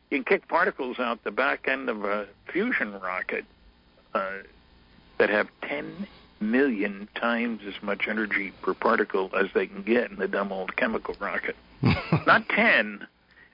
[0.09, 3.45] you can kick particles out the back end of a fusion rocket
[4.13, 4.37] uh,
[5.17, 6.07] that have 10
[6.39, 10.75] million times as much energy per particle as they can get in the dumb old
[10.77, 11.55] chemical rocket
[12.25, 13.07] not 10.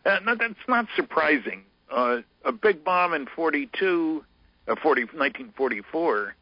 [0.05, 1.63] Uh, no, that's not surprising.
[1.91, 4.23] Uh, a big bomb in 42,
[4.67, 6.35] uh, 40, 1944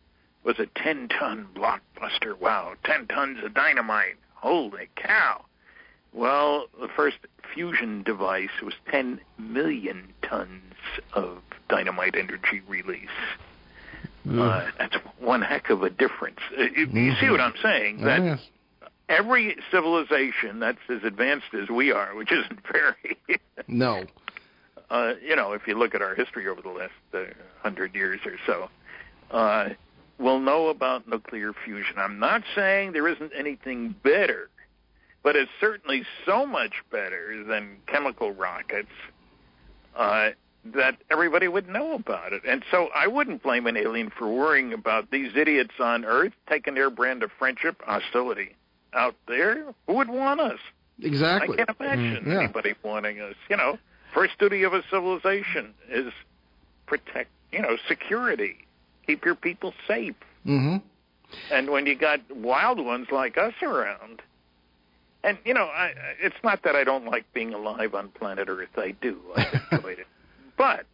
[0.43, 2.39] was a 10 ton blockbuster.
[2.39, 4.15] Wow, 10 tons of dynamite.
[4.35, 5.45] Holy cow.
[6.13, 7.17] Well, the first
[7.53, 10.73] fusion device was 10 million tons
[11.13, 13.09] of dynamite energy release.
[14.29, 16.39] Uh, that's one heck of a difference.
[16.57, 17.99] Uh, you, you see what I'm saying?
[18.01, 18.39] Oh, That yes.
[19.09, 23.17] every civilization that's as advanced as we are, which isn't very,
[23.67, 24.05] No.
[24.89, 27.23] uh, you know, if you look at our history over the last uh,
[27.61, 28.69] hundred years or so,
[29.31, 29.69] uh,
[30.19, 31.95] will know about nuclear fusion.
[31.97, 34.47] I'm not saying there isn't anything better,
[35.23, 38.89] but it's certainly so much better than chemical rockets
[39.95, 40.29] uh,
[40.65, 42.41] that everybody would know about it.
[42.47, 46.73] And so I wouldn't blame an alien for worrying about these idiots on Earth taking
[46.75, 48.55] their brand of friendship, hostility
[48.93, 49.65] out there.
[49.87, 50.59] Who would want us?
[51.01, 51.57] Exactly.
[51.59, 52.39] I can't imagine Mm, yeah.
[52.43, 53.35] anybody wanting us.
[53.49, 53.77] You know,
[54.13, 56.13] first duty of a civilization is
[56.85, 58.57] protect, you know, security,
[59.07, 60.15] keep your people safe.
[60.43, 60.77] hmm
[61.51, 64.21] And when you got wild ones like us around,
[65.23, 68.69] and you know, I, it's not that I don't like being alive on planet Earth.
[68.77, 69.19] I do.
[69.35, 70.07] I enjoy it.
[70.57, 70.85] But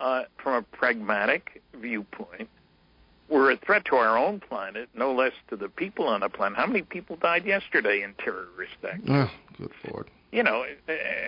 [0.00, 2.48] uh, from a pragmatic viewpoint,
[3.28, 6.58] we're a threat to our own planet, no less to the people on the planet.
[6.58, 9.02] How many people died yesterday in terrorist acts?
[9.08, 10.10] Oh, good lord.
[10.32, 10.64] you know,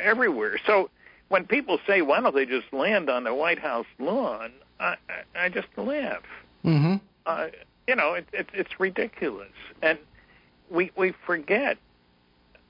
[0.02, 0.59] everywhere.
[0.66, 0.90] So
[1.29, 5.44] when people say, "Why don't they just land on the White House lawn?" I, I,
[5.44, 6.22] I just laugh.
[6.62, 7.48] hmm Uh,
[7.88, 9.98] you know, it, it, it's ridiculous, and
[10.70, 11.79] we we forget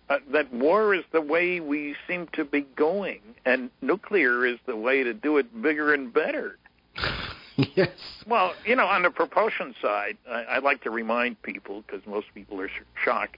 [0.09, 4.77] uh, that war is the way we seem to be going, and nuclear is the
[4.77, 6.59] way to do it bigger and better.
[7.57, 7.91] yes.
[8.27, 12.27] Well, you know, on the propulsion side, I, I like to remind people because most
[12.35, 13.37] people are sh- shocked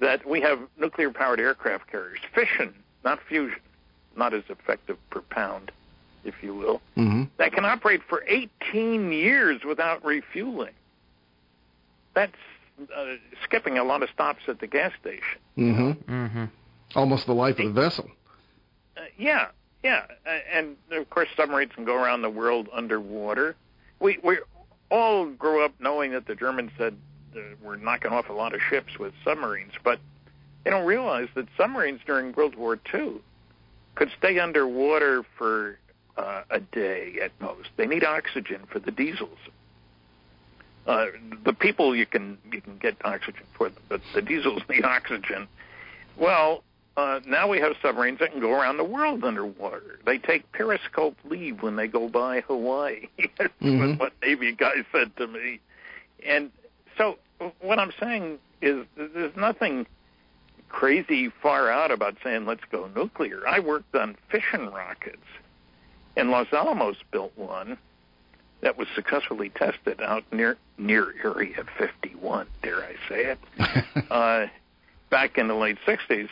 [0.00, 3.60] that we have nuclear-powered aircraft carriers, fission, not fusion,
[4.16, 5.70] not as effective per pound,
[6.24, 10.72] if you will, hmm that can operate for 18 years without refueling.
[12.14, 12.32] That's
[12.80, 13.04] uh,
[13.44, 15.40] skipping a lot of stops at the gas station.
[15.56, 16.44] Mm hmm Mm-hmm.
[16.94, 18.08] Almost the life of the vessel.
[18.96, 19.48] Uh, yeah,
[19.82, 23.56] yeah, uh, and of course submarines can go around the world underwater.
[24.00, 24.38] We we
[24.90, 26.96] all grew up knowing that the Germans said
[27.36, 29.98] uh, we're knocking off a lot of ships with submarines, but
[30.64, 33.20] they don't realize that submarines during World War II
[33.94, 35.78] could stay underwater for
[36.16, 37.68] uh, a day at most.
[37.76, 39.38] They need oxygen for the diesels.
[40.86, 41.06] Uh,
[41.44, 45.48] the people you can you can get oxygen for them, but the diesels need oxygen.
[46.16, 46.62] Well,
[46.96, 49.98] uh, now we have submarines that can go around the world underwater.
[50.06, 53.08] They take periscope leave when they go by Hawaii.
[53.38, 53.98] That's Mhm.
[53.98, 55.60] what Navy guy said to me.
[56.24, 56.50] And
[56.96, 57.18] so
[57.60, 59.86] what I'm saying is there's nothing
[60.68, 63.42] crazy far out about saying let's go nuclear.
[63.46, 65.26] I worked on fission rockets,
[66.16, 67.76] and Los Alamos built one
[68.62, 72.46] that was successfully tested out near near Area 51.
[72.62, 73.38] Dare I say it?
[74.10, 74.46] uh,
[75.10, 76.28] back in the late 60s,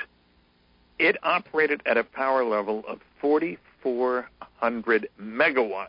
[0.98, 5.88] it operated at a power level of 4,400 megawatts.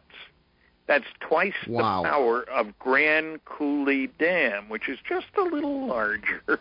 [0.87, 2.03] That's twice Wow.
[2.03, 6.43] the power of Grand Coulee Dam, which is just a little larger.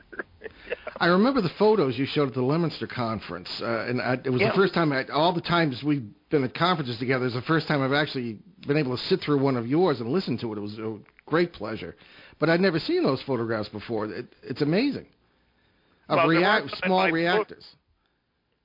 [0.98, 4.40] I remember the photos you showed at the Leominster conference, uh, and I, it was
[4.40, 4.48] Yeah.
[4.50, 4.92] the first time.
[4.92, 8.38] I, all the times we've been at conferences together, it's the first time I've actually
[8.64, 10.58] been able to sit through one of yours and listen to it.
[10.58, 10.96] It was a
[11.26, 11.94] great pleasure.
[12.38, 14.06] But I'd never seen those photographs before.
[14.06, 15.06] It, it's amazing.
[16.08, 17.66] Of Well, react- was- small my book- reactors.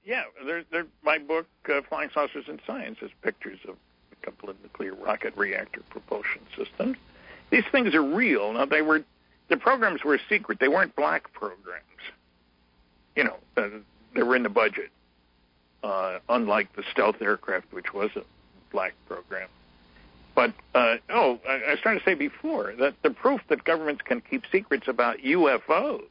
[0.03, 3.75] Yeah, there, there, my book, uh, Flying Saucers and Science, has pictures of
[4.11, 6.97] a couple of nuclear rocket reactor propulsion systems.
[7.51, 8.53] These things are real.
[8.53, 9.03] Now, they were,
[9.49, 10.59] the programs were secret.
[10.59, 11.83] They weren't black programs.
[13.15, 13.69] You know, uh,
[14.15, 14.89] they were in the budget,
[15.83, 18.21] uh, unlike the stealth aircraft, which was a
[18.71, 19.49] black program.
[20.39, 24.01] But, uh, oh, I, I was trying to say before that the proof that governments
[24.05, 26.01] can keep secrets about UFOs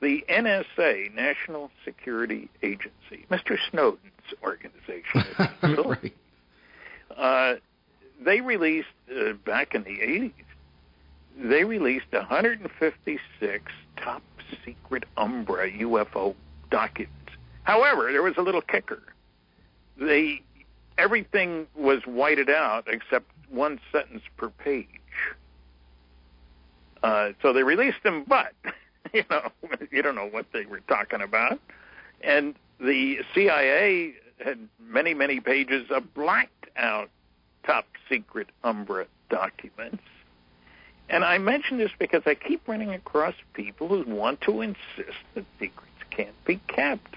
[0.00, 3.56] the NSA, National Security Agency, Mr.
[3.70, 6.14] Snowden's organization, if you will, right.
[7.16, 7.54] uh,
[8.24, 10.32] they released uh, back in the 80s.
[11.38, 14.22] They released 156 top
[14.64, 16.34] secret Umbra UFO
[16.70, 17.12] documents.
[17.62, 19.02] However, there was a little kicker.
[19.98, 20.42] They
[20.98, 24.86] everything was whited out except one sentence per page.
[27.02, 28.52] Uh, so they released them, but
[29.12, 29.48] you know
[29.90, 31.60] you don't know what they were talking about,
[32.22, 37.10] and the CIA had many many pages of blacked out
[37.64, 40.02] top secret Umbra documents.
[41.08, 45.44] And I mention this because I keep running across people who want to insist that
[45.58, 47.16] secrets can't be kept.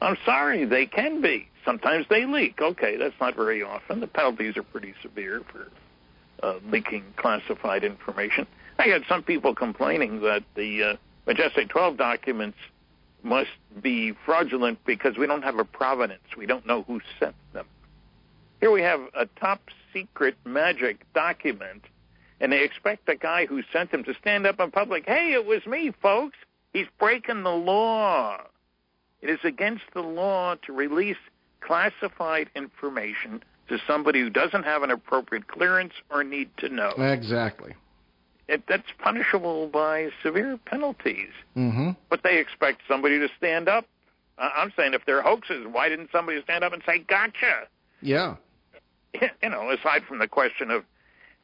[0.00, 1.48] I'm sorry, they can be.
[1.64, 2.60] Sometimes they leak.
[2.60, 4.00] Okay, that's not very often.
[4.00, 5.68] The penalties are pretty severe for
[6.42, 8.46] uh, leaking classified information.
[8.78, 10.96] I had some people complaining that the uh,
[11.26, 12.58] Majestic 12 documents
[13.22, 13.50] must
[13.80, 16.22] be fraudulent because we don't have a provenance.
[16.36, 17.66] We don't know who sent them.
[18.60, 19.62] Here we have a top
[19.92, 21.84] secret magic document,
[22.40, 25.04] and they expect the guy who sent them to stand up in public.
[25.06, 26.36] Hey, it was me, folks.
[26.72, 28.40] He's breaking the law.
[29.22, 31.16] It is against the law to release
[31.64, 36.90] classified information to somebody who doesn't have an appropriate clearance or need to know.
[36.98, 37.74] Exactly.
[38.46, 41.30] It, that's punishable by severe penalties.
[41.54, 43.86] hmm But they expect somebody to stand up.
[44.36, 47.68] I'm saying if they're hoaxes, why didn't somebody stand up and say, gotcha?
[48.02, 48.36] Yeah.
[49.14, 50.84] you know, aside from the question of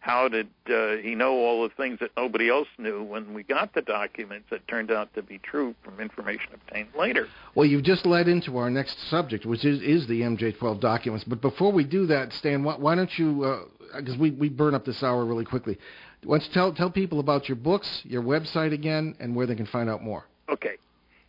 [0.00, 3.74] how did uh, he know all the things that nobody else knew when we got
[3.74, 7.28] the documents that turned out to be true from information obtained later.
[7.54, 11.24] Well, you've just led into our next subject, which is, is the MJ12 documents.
[11.24, 14.86] But before we do that, Stan, why, why don't you, because we, we burn up
[14.86, 15.76] this hour really quickly,
[16.24, 19.54] why don't you tell, tell people about your books, your website again, and where they
[19.54, 20.24] can find out more?
[20.48, 20.76] Okay.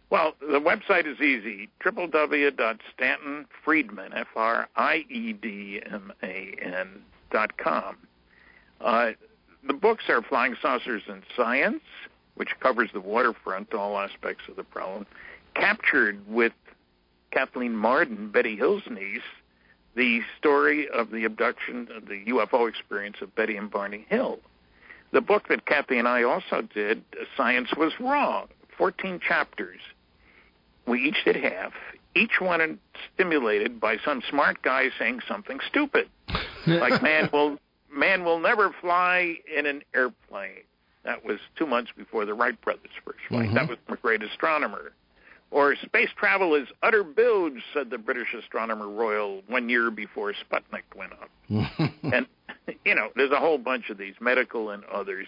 [0.10, 7.02] Well, the website is easy www.stantonfriedman, F R I E D M A N
[7.32, 7.98] dot com.
[8.84, 9.12] Uh,
[9.68, 11.84] the books are Flying Saucers and Science,
[12.36, 15.06] which covers the waterfront, all aspects of the problem.
[15.56, 16.54] Captured with
[17.32, 19.22] Kathleen Marden, Betty Hill's niece,
[19.96, 24.40] the story of the abduction, the UFO experience of Betty and Barney Hill.
[25.12, 27.04] The book that Kathy and I also did,
[27.36, 29.80] Science Was Wrong, 14 chapters.
[30.88, 31.74] We each did half,
[32.16, 32.80] each one
[33.14, 36.10] stimulated by some smart guy saying something stupid.
[36.68, 37.58] like man will
[37.92, 40.64] man will never fly in an airplane.
[41.04, 43.50] That was two months before the Wright brothers' first flight.
[43.50, 43.54] Mhm.
[43.56, 44.94] That was the great astronomer.
[45.50, 50.84] Or space travel is utter bilge, said the British astronomer royal one year before Sputnik
[50.96, 51.30] went up.
[52.04, 52.26] and
[52.86, 55.28] you know, there's a whole bunch of these, medical and others.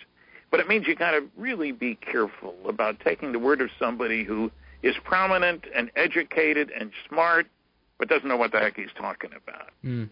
[0.49, 4.24] But it means you got to really be careful about taking the word of somebody
[4.24, 4.51] who
[4.84, 7.47] is prominent and educated and smart,
[7.97, 9.72] but doesn't know what the heck he's talking about.
[9.84, 10.09] Mm.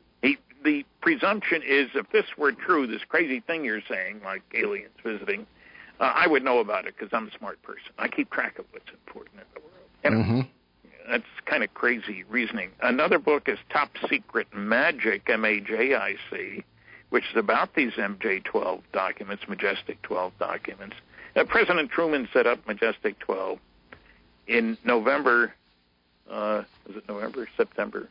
[0.64, 4.92] He, the presumption is if this were true, this crazy thing you're saying, like aliens
[5.04, 5.46] visiting,
[6.00, 7.92] uh, I would know about it because I'm a smart person.
[7.98, 9.90] I keep track of what's important in the world.
[10.04, 10.42] You know, hmm
[11.10, 12.70] that's kind of crazy reasoning.
[12.82, 16.64] Another book is Top Secret Majic, M A J I C,
[17.10, 20.96] which is about these MJ 12 documents, Majestic 12 documents.
[21.36, 23.60] Uh, President Truman set up Majestic 12
[24.48, 25.54] in November,
[26.30, 28.08] uh, was it November, September,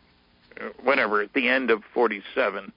[0.83, 2.73] whatever, at the end of 47,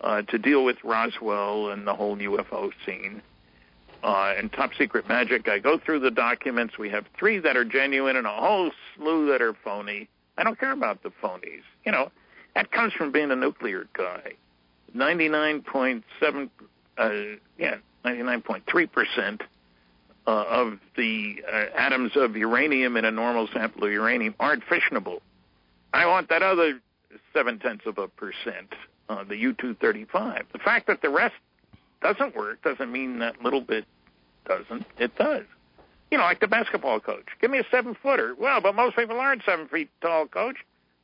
[0.00, 3.22] uh, to deal with Roswell and the whole UFO scene.
[4.02, 6.78] Uh, and Top Secret Majic, I go through the documents.
[6.78, 10.08] We have three that are genuine and a whole slew that are phony.
[10.36, 11.62] I don't care about the phonies.
[11.84, 12.12] You know,
[12.54, 14.34] that comes from being a nuclear guy.
[14.96, 16.50] 99.7,
[16.96, 17.10] uh,
[17.58, 19.40] yeah, 99.3%
[20.26, 25.20] uh, of the uh, atoms of uranium in a normal sample of uranium aren't fissionable.
[25.92, 26.80] I want that other
[27.32, 28.74] seven tenths of a percent
[29.08, 30.42] uh, the U-235.
[30.52, 31.34] The fact that the rest
[32.02, 33.84] doesn't work doesn't mean that little bit
[34.46, 34.86] doesn't.
[34.98, 35.44] It does.
[36.10, 37.26] You know, like the basketball coach.
[37.40, 38.34] Give me a seven footer.
[38.38, 40.56] Well, but most people aren't seven feet tall, coach.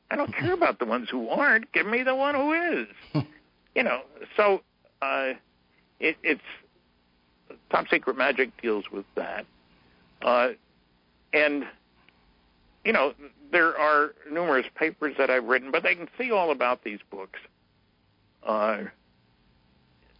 [0.09, 1.71] I don't care about the ones who aren't.
[1.71, 3.23] Give me the one who is.
[3.75, 4.01] you know,
[4.35, 4.61] so
[5.01, 5.33] uh,
[5.99, 6.41] it, it's
[7.69, 9.45] top secret Majic deals with that.
[10.21, 10.49] Uh,
[11.33, 11.65] and
[12.85, 13.13] you know,
[13.51, 17.39] there are numerous papers that I've written, but they can see all about these books
[18.43, 18.83] uh,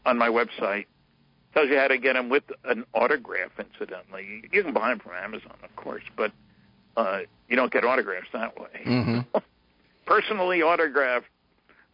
[0.05, 0.87] on my website.
[1.53, 4.43] Tells you how to get them with an autograph, incidentally.
[4.51, 6.33] You can buy them from Amazon, of course, but
[6.97, 8.81] uh, you don't get autographs that way.
[8.83, 9.19] hmm
[10.05, 11.27] Personally autographed.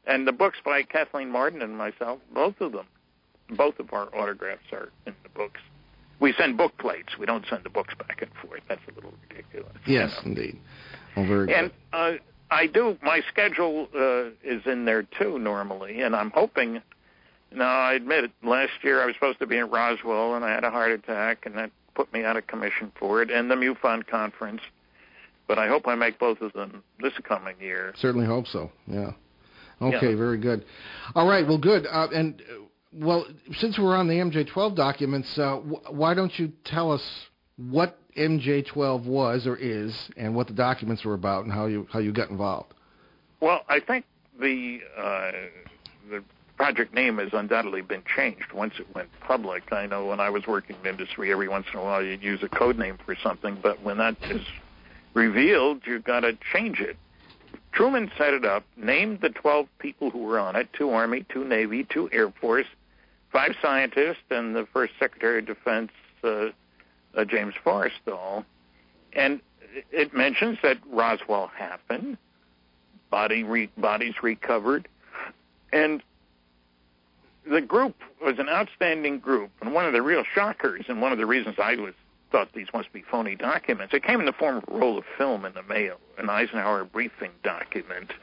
[0.08, 2.88] And the books by Kathleen Marden and myself, both of them,
[3.52, 5.62] both of our autographs are in the books.
[6.22, 7.18] We send book plates.
[7.20, 8.62] We don't send the books back and forth.
[8.70, 9.74] That's a little ridiculous.
[9.86, 10.30] you Yes, know.
[10.32, 10.58] indeed.
[11.18, 11.98] Well, very And good.
[11.98, 12.12] uh,
[12.52, 12.98] I do.
[13.02, 16.82] My schedule uh, is in there too normally, and I'm hoping.
[17.54, 18.32] Now I admit it.
[18.44, 21.46] Last year I was supposed to be in Roswell, and I had a heart attack,
[21.46, 24.62] and that put me out of commission for it, and the MUFON conference.
[25.48, 27.94] But I hope I make both of them this coming year.
[27.98, 28.72] Certainly hope so.
[28.88, 29.12] Yeah.
[29.82, 30.16] Okay, Yeah.
[30.16, 30.64] very good.
[31.16, 31.88] All right, well, good.
[31.92, 32.42] Uh, and
[32.94, 37.04] well, since we're on the MJ12 documents, uh, wh- why don't you tell us
[37.58, 42.00] what MJ12 was or is, and what the documents were about, and how you how
[42.00, 42.74] you got involved?
[43.40, 44.06] Well, I think
[44.40, 45.32] the uh,
[46.10, 46.24] the
[46.58, 49.72] project name has undoubtedly been changed once it went public.
[49.72, 52.44] I know when I was working in industry, every once in a while you'd use
[52.44, 54.46] a code name for something, but when that is
[55.14, 56.98] revealed, you've got to change it.
[57.72, 61.46] Truman set it up, named the 12 people who were on it, two Army, two
[61.46, 62.68] Navy, two Air Force,
[63.32, 65.92] five scientists, and the first Secretary of Defense,
[66.24, 66.50] uh,
[67.16, 68.46] uh, James Forrestal.
[69.14, 69.42] And
[69.92, 72.18] it mentions that Roswell happened,
[73.10, 74.88] body re- bodies recovered,
[75.72, 76.04] and
[77.50, 79.50] the group was an outstanding group.
[79.62, 81.94] And one of the real shockers, and one of the reasons I was
[82.32, 85.04] thought these must be phony documents, it came in the form of a roll of
[85.18, 88.14] film in the mail, an Eisenhower briefing document.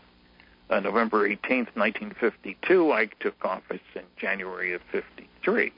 [0.70, 5.72] Uh, November 18th, 1952, Ike took office in January of 53.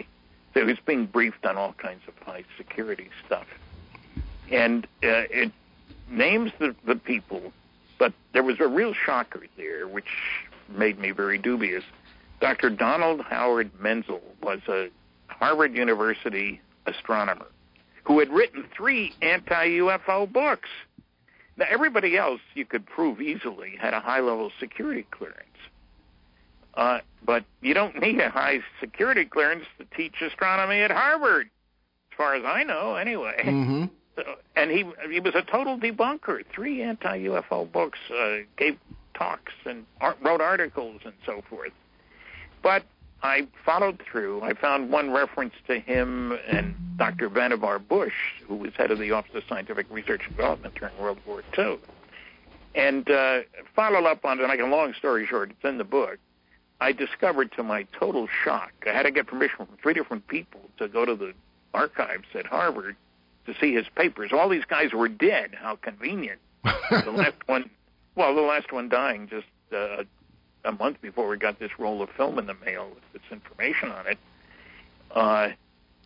[0.52, 3.46] So he was being briefed on all kinds of high security stuff.
[4.50, 5.52] And uh, it
[6.10, 7.52] names the, the people,
[7.98, 10.08] but there was a real shocker there, which
[10.68, 11.84] made me very dubious.
[12.40, 12.70] Dr.
[12.70, 14.88] Donald Howard Menzel was a
[15.28, 17.46] Harvard University astronomer
[18.04, 20.68] who had written three anti UFO books.
[21.60, 25.44] Now, everybody else you could prove easily had a high level security clearance.
[26.74, 31.50] Uh, but you don't need a high security clearance to teach astronomy at Harvard,
[32.10, 33.36] as far as I know, anyway.
[33.44, 33.84] Mm-hmm.
[34.16, 34.24] So,
[34.56, 36.42] and he he was a total debunker.
[36.52, 38.76] Three anti-UFO books, uh, gave
[39.14, 41.70] talks and art, wrote articles and so forth.
[42.60, 42.82] But
[43.22, 44.42] I followed through.
[44.42, 47.28] I found one reference to him and Dr.
[47.28, 48.14] Vannevar Bush,
[48.46, 51.78] who was head of the Office of Scientific Research and Development during World War II,
[52.74, 53.40] and uh,
[53.74, 54.42] followed up on it.
[54.44, 56.18] Like a long story short, it's in the book.
[56.80, 60.60] I discovered to my total shock, I had to get permission from three different people
[60.78, 61.34] to go to the
[61.74, 62.96] archives at Harvard
[63.46, 64.30] to see his papers.
[64.32, 65.54] All these guys were dead.
[65.54, 66.38] How convenient.
[66.90, 67.68] the last one,
[68.14, 70.04] well, the last one dying just uh,
[70.64, 73.90] a month before we got this roll of film in the mail with this information
[73.90, 74.18] on it.
[75.10, 75.48] Uh,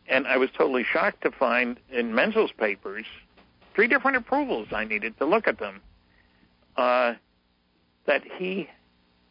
[0.09, 3.07] and I was totally shocked to find in Menzel's papers
[3.74, 5.80] three different approvals I needed to look at them.
[6.76, 7.14] Uh,
[8.07, 8.68] that he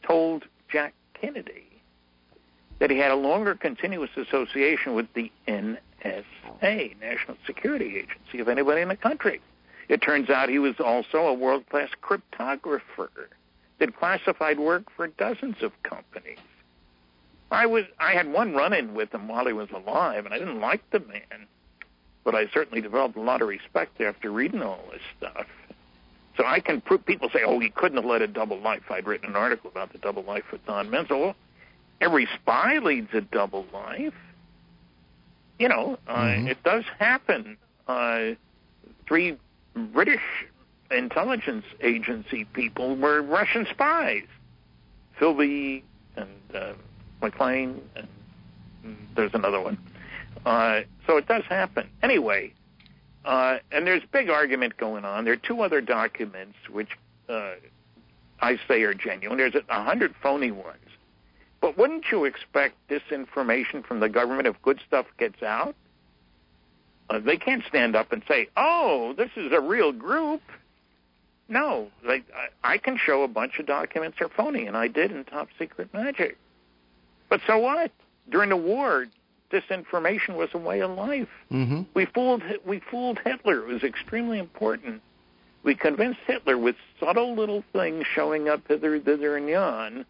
[0.03, 1.67] told Jack Kennedy
[2.79, 8.81] that he had a longer continuous association with the NSA, National Security Agency, of anybody
[8.81, 9.39] in the country.
[9.89, 13.09] It turns out he was also a world class cryptographer,
[13.83, 16.37] did classified work for dozens of companies.
[17.51, 20.39] I was I had one run in with him while he was alive, and I
[20.39, 21.47] didn't like the man,
[22.23, 25.47] but I certainly developed a lot of respect after reading all this stuff.
[26.37, 27.05] So I can prove.
[27.05, 29.91] People say, "Oh, he couldn't have led a double life." I'd written an article about
[29.91, 31.19] the double life with Don Menzel.
[31.19, 31.35] Well,
[31.99, 34.15] every spy leads a double life.
[35.59, 36.49] You know, uh, Mhm.
[36.49, 37.57] it does happen.
[37.87, 38.31] Uh,
[39.05, 39.37] three
[39.75, 40.23] British
[40.95, 44.27] intelligence agency people were Russian spies.
[45.19, 45.83] Philby
[46.15, 46.73] and uh,
[47.21, 49.77] Maclean, and there's another one.
[50.45, 51.89] Uh, so it does happen.
[52.01, 52.53] Anyway,
[53.25, 55.23] uh, and there's big argument going on.
[55.23, 56.89] There are two other documents which
[57.29, 57.53] uh,
[58.41, 59.37] I say are genuine.
[59.37, 60.77] There's a hundred phony ones.
[61.61, 65.75] But wouldn't you expect disinformation from the government if good stuff gets out?
[67.09, 70.41] Uh, they can't stand up and say, "Oh, this is a real group."
[71.53, 72.25] No, like
[72.63, 75.49] I, I can show a bunch of documents are phony, and I did in Top
[75.59, 76.35] Secret Majic.
[77.29, 77.91] But so what?
[78.27, 79.05] During the war,
[79.51, 81.29] disinformation was a way of life.
[81.51, 81.83] Mm-hmm.
[81.93, 83.59] We fooled we fooled Hitler.
[83.59, 85.03] It was extremely important.
[85.61, 90.05] We convinced Hitler with subtle little things showing up hither, thither, and yon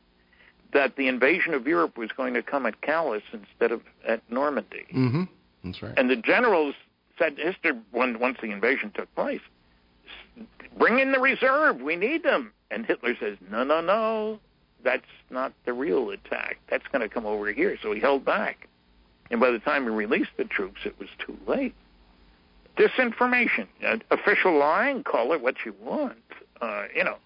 [0.72, 4.86] that the invasion of Europe was going to come at Calais instead of at Normandy.
[4.96, 5.24] Mm-hmm.
[5.66, 5.94] That's right.
[5.98, 6.74] And the generals
[7.20, 7.36] said
[7.92, 9.42] when once the invasion took place,
[10.78, 11.82] bring in the reserve.
[11.82, 12.52] We need them.
[12.72, 14.40] And Hitler says, no, no, no.
[14.84, 16.58] That's not the real attack.
[16.70, 17.78] That's going to come over here.
[17.82, 18.68] So he held back.
[19.32, 21.74] And by the time he released the troops, it was too late.
[22.78, 23.68] Disinformation,
[24.12, 26.18] official lying, call it what you want.
[26.60, 27.18] Uh, you know.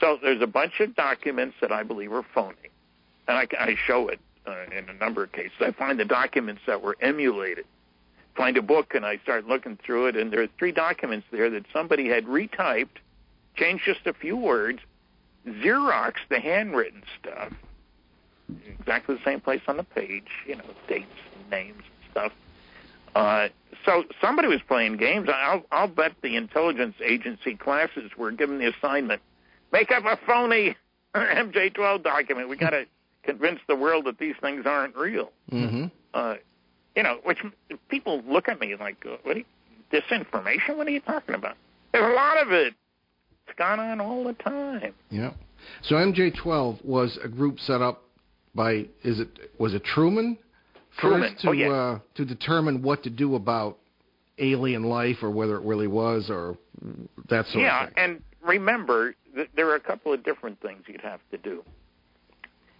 [0.00, 2.56] So there's a bunch of documents that I believe are phony.
[3.26, 5.52] And I, I show it uh, in a number of cases.
[5.60, 7.66] I find the documents that were emulated
[8.38, 11.50] find a book and I start looking through it, and there are three documents there
[11.50, 13.02] that somebody had retyped,
[13.56, 14.78] changed just a few words,
[15.46, 17.52] Xerox the handwritten stuff,
[18.78, 21.06] exactly the same place on the page, you know, dates,
[21.50, 22.32] names, and stuff.
[23.16, 23.48] Uh,
[23.84, 25.28] so somebody was playing games.
[25.32, 29.20] I'll, I'll bet the intelligence agency classes were given the assignment:
[29.72, 30.76] make up a phony
[31.14, 32.48] MJ12 document.
[32.48, 32.86] We got to
[33.24, 35.32] convince the world that these things aren't real.
[35.50, 35.86] Mm-hmm.
[36.14, 36.34] Uh,
[36.96, 37.38] you know, which
[37.88, 39.44] people look at me like, uh, what are you,
[39.92, 40.76] disinformation?
[40.76, 41.56] What are you talking about?
[41.92, 42.74] There's a lot of it.
[43.46, 44.94] It's gone on all the time.
[45.10, 45.32] Yeah.
[45.82, 48.02] So MJ12 was a group set up
[48.54, 49.28] by is it
[49.58, 50.36] was it Truman
[51.00, 51.72] first to Oh, yeah.
[51.72, 53.78] uh, to determine what to do about
[54.38, 56.56] alien life or whether it really was or
[57.28, 57.94] that sort yeah, of thing.
[57.96, 61.64] Yeah, and remember, th- there are a couple of different things you'd have to do.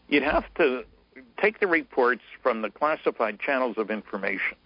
[0.08, 0.84] You'd have to
[1.40, 4.56] take the reports from the classified channels of information.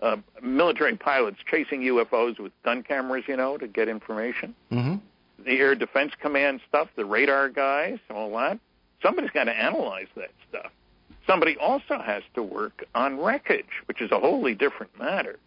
[0.00, 4.54] Uh, military pilots chasing UFOs with gun cameras, you know, to get information.
[4.72, 4.96] Mm-hmm.
[5.44, 8.58] the Air Defense Command stuff, the radar guys, all that.
[9.00, 10.72] Somebody's got to analyze that stuff.
[11.26, 15.38] Somebody also has to work on wreckage, which is a wholly different matter.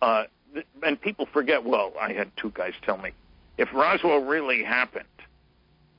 [0.00, 0.24] Uh,
[0.54, 1.64] th- and people forget.
[1.64, 3.10] Well, I had two guys tell me
[3.58, 5.04] if Roswell really happened,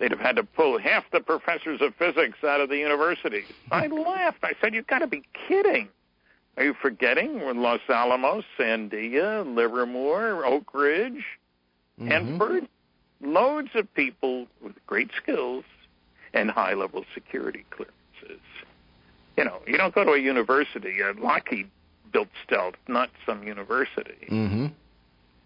[0.01, 3.45] they'd have had to pull half the professors of physics out of the universities.
[3.71, 4.39] I laughed.
[4.43, 5.87] I said, "You've got to be kidding."
[6.57, 11.23] Are you forgetting Los Alamos, Sandia, Livermore, Oak Ridge,
[11.99, 12.07] Mm-hmm.
[12.09, 12.67] Hanford?
[13.21, 15.63] Loads of people with great skills
[16.33, 18.41] and high level security clearances.
[19.37, 20.97] You know, you don't go to a university.
[21.19, 21.69] Lockheed
[22.11, 24.27] built stealth, not some university.
[24.29, 24.67] Mm-hmm.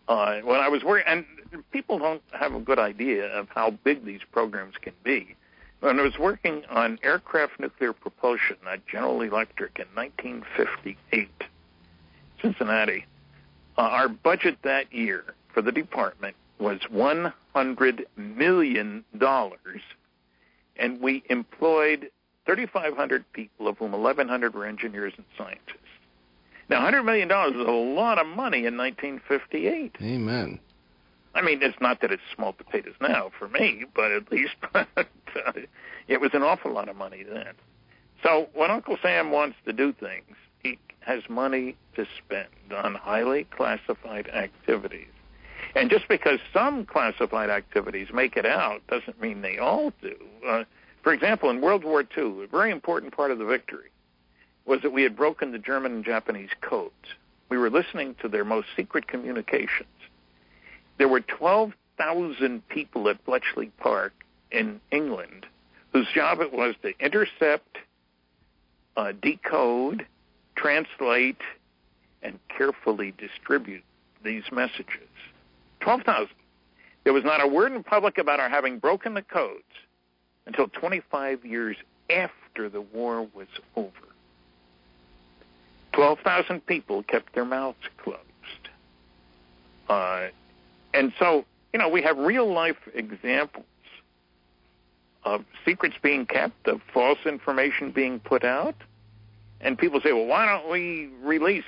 [0.08, 1.26] Uh, when I was working, and
[1.72, 5.36] people don't have a good idea of how big these programs can be.
[5.80, 11.30] When I was working on aircraft nuclear propulsion at General Electric in 1958,
[12.42, 13.06] Cincinnati,
[13.78, 19.82] uh, our budget that year for the department was 100 million dollars,
[20.78, 22.10] and we employed
[22.46, 25.85] 3,500 people, of whom 1,100 were engineers and scientists.
[26.70, 29.98] Now, 100 million dollars is a lot of money in 1958.
[30.02, 30.60] Amen.
[31.36, 34.88] I mean, it's not that it's small potatoes now for me, but at least but,
[34.98, 35.52] uh,
[36.08, 37.54] it was an awful lot of money then.
[38.24, 43.44] So when Uncle Sam wants to do things, he has money to spend on highly
[43.44, 45.08] classified activities.
[45.76, 50.16] And just because some classified activities make it out doesn't mean they all do.
[50.48, 50.64] Uh,
[51.04, 53.90] for example, in World War II, a very important part of the victory
[54.66, 56.94] was that we had broken the German and Japanese codes.
[57.50, 59.90] We were listening to their most secret communications.
[60.98, 64.14] There were 12,000 people at Bletchley Park
[64.52, 65.46] in England
[65.96, 67.78] whose job it was to intercept,
[68.98, 70.06] uh, decode,
[70.58, 71.40] translate,
[72.22, 73.82] and carefully distribute
[74.22, 75.08] these messages.
[75.80, 76.28] 12,000.
[77.06, 79.64] There was not a word in public about our having broken the codes
[80.46, 81.78] until 25 years
[82.10, 83.48] after the war was
[83.78, 83.90] over.
[85.96, 88.20] 12,000 people kept their mouths closed.
[89.88, 90.28] Uh,
[90.94, 93.66] and so, you know, we have real life examples
[95.24, 98.76] of secrets being kept, of false information being put out.
[99.62, 101.64] And people say, well, why don't we release?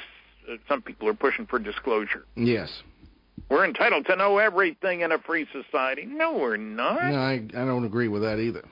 [0.49, 2.25] Uh, some people are pushing for disclosure.
[2.35, 2.83] Yes.
[3.49, 6.05] We're entitled to know everything in a free society.
[6.05, 7.11] No, we're not.
[7.11, 8.65] No, I I don't agree with that either.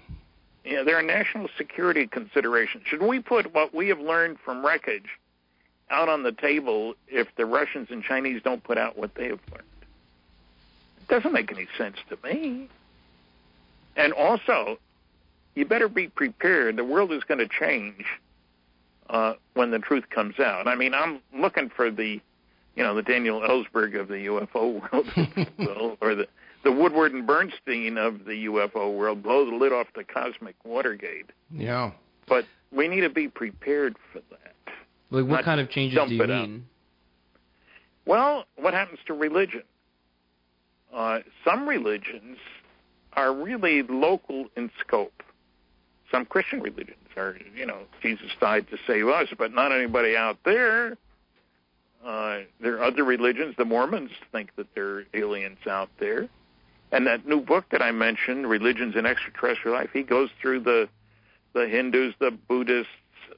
[0.65, 2.83] Yeah, there are national security considerations.
[2.87, 5.07] Should we put what we have learned from wreckage
[5.89, 9.39] out on the table if the Russians and Chinese don't put out what they have
[9.51, 9.63] learned?
[11.01, 12.69] It doesn't make any sense to me.
[13.95, 14.77] And also,
[15.53, 16.75] you better be prepared.
[16.75, 18.05] The world is going to change
[19.09, 20.67] uh, when the truth comes out.
[20.67, 22.19] I mean, I'm looking for the,
[22.75, 24.81] you know, the Daniel Ellsberg of the UFO
[25.59, 26.27] world, or the
[26.65, 31.29] the Woodward and Bernstein of the UFO world blow the lid off the cosmic Watergate.
[31.53, 31.91] Yeah.
[32.27, 34.44] But we need to be prepared for that.
[35.15, 36.49] Like, what kind of changes do you it out.
[36.49, 36.65] mean?
[38.05, 39.63] Well, what happens to religion?
[40.93, 42.37] Uh, some religions
[43.13, 45.23] are really local in scope.
[46.11, 50.37] Some Christian religions are, you know, Jesus died to save us, but not anybody out
[50.45, 50.97] there.
[52.05, 53.55] Uh, there are other religions.
[53.57, 56.27] The Mormons think that there are aliens out there.
[56.91, 60.87] And that new book that I mentioned, Religions and Extraterrestrial Life, he goes through the
[61.53, 62.91] the Hindus, the Buddhists,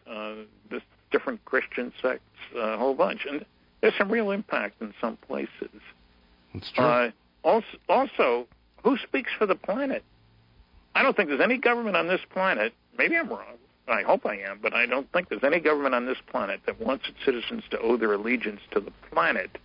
[0.09, 0.34] uh,
[0.71, 2.21] the different Christian sects,
[2.55, 3.25] a whole bunch.
[3.29, 3.45] And
[3.81, 5.69] there's some real impact in some places.
[6.53, 6.83] It's true.
[6.83, 7.11] Uh,
[7.43, 8.47] also, also,
[8.83, 10.03] who speaks for the planet?
[10.95, 12.73] I don't think there's any government on this planet.
[12.97, 13.57] Maybe I'm wrong.
[13.87, 16.81] I hope I am, but I don't think there's any government on this planet that
[16.81, 19.57] wants its citizens to owe their allegiance to the planet.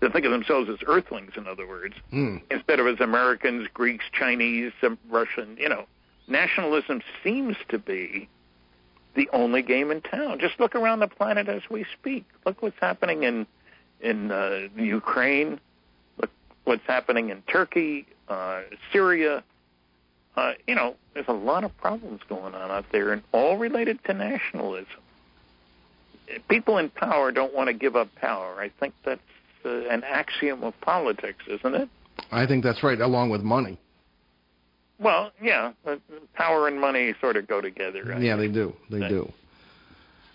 [0.00, 2.38] To think of themselves as Earthlings, in other words, Hmm.
[2.50, 4.72] instead of as Americans, Greeks, Chinese,
[5.10, 5.56] Russian.
[5.58, 5.84] You know,
[6.26, 8.28] nationalism seems to be
[9.14, 10.38] the only game in town.
[10.38, 12.24] Just look around the planet as we speak.
[12.44, 13.46] Look what's happening in
[14.00, 15.60] in uh, Ukraine.
[16.20, 16.30] Look
[16.64, 19.42] what's happening in Turkey, uh, Syria.
[20.36, 24.02] Uh, you know, there's a lot of problems going on out there, and all related
[24.04, 24.86] to nationalism.
[26.48, 28.60] People in power don't want to give up power.
[28.60, 29.20] I think that's
[29.64, 31.88] uh, an axiom of politics, isn't it?
[32.30, 33.78] I think that's right, along with money.
[35.00, 35.72] Well, yeah,
[36.34, 38.04] power and money sort of go together.
[38.04, 38.20] Right?
[38.22, 38.74] Yeah, they do.
[38.90, 39.32] They do.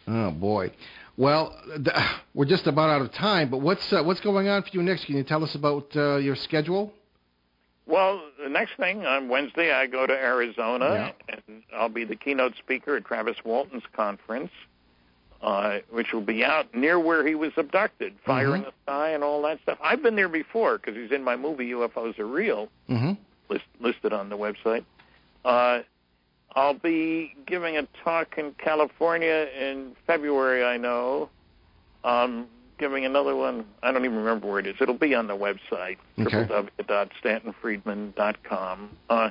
[0.07, 0.71] Oh boy.
[1.17, 1.95] Well, th-
[2.33, 3.49] we're just about out of time.
[3.49, 5.05] But what's uh, what's going on for you next?
[5.05, 6.91] Can you tell us about uh, your schedule?
[7.87, 11.35] Well, the next thing on Wednesday, I go to Arizona, Yeah.
[11.47, 14.49] and I'll be the keynote speaker at Travis Walton's conference,
[15.43, 18.55] uh, which will be out near where he was abducted, Fire Mm-hmm.
[18.55, 19.77] in the Sky, and all that stuff.
[19.83, 23.13] I've been there before because he's in my movie UFOs Are Real, Mm-hmm.
[23.49, 24.83] List, listed on the website.
[25.43, 25.79] Uh,
[26.55, 31.29] I'll be giving a talk in California in February, I know.
[32.03, 34.75] I'm giving another one, I don't even remember where it is.
[34.81, 36.45] It'll be on the website, Okay.
[36.45, 38.89] www.stantonfriedman.com.
[39.09, 39.29] Uh,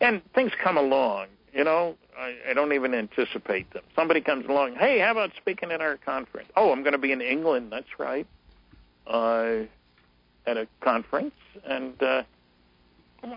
[0.00, 1.96] and things come along, you know.
[2.18, 3.82] I, I don't even anticipate them.
[3.96, 6.48] Somebody comes along, hey, how about speaking at our conference?
[6.56, 8.26] Oh, I'm going to be in England, that's right,
[9.06, 9.60] uh,
[10.46, 11.34] at a conference,
[11.64, 12.22] and uh,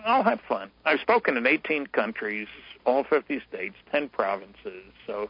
[0.05, 0.71] I'll have fun.
[0.85, 2.47] I've spoken in 18 countries,
[2.85, 5.29] all 50 states, 10 provinces, so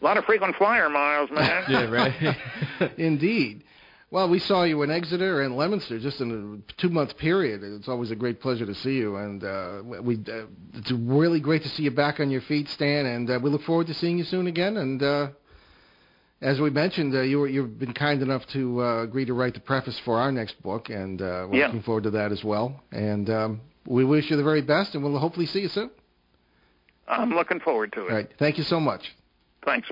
[0.00, 1.64] a lot of frequent flyer miles, man.
[1.68, 2.36] Yeah, right.
[2.98, 3.64] Indeed.
[4.10, 7.62] Well, we saw you in Exeter and Leominster just in a two-month period.
[7.64, 11.62] It's always a great pleasure to see you, and uh, we uh, it's really great
[11.64, 13.04] to see you back on your feet, Stan.
[13.04, 14.76] And uh, we look forward to seeing you soon again.
[14.76, 15.28] And uh,
[16.40, 19.54] as we mentioned, uh, you were, you've been kind enough to uh, agree to write
[19.54, 21.66] the preface for our next book, and uh, we're Yeah.
[21.66, 22.80] looking forward to that as well.
[22.92, 25.90] And um, we wish you the very best, and we'll hopefully see you soon.
[27.08, 28.10] I'm looking forward to it.
[28.10, 28.28] All right.
[28.38, 29.14] Thank you so much.
[29.64, 29.88] Thanks.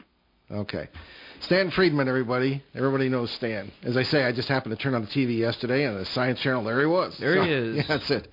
[0.51, 0.89] Okay.
[1.41, 2.63] Stan Friedman, everybody.
[2.75, 3.71] Everybody knows Stan.
[3.83, 6.41] As I say, I just happened to turn on the TV yesterday, and the Science
[6.41, 7.17] Channel, there he was.
[7.19, 7.77] There he is.
[7.77, 8.29] Yeah, that's it.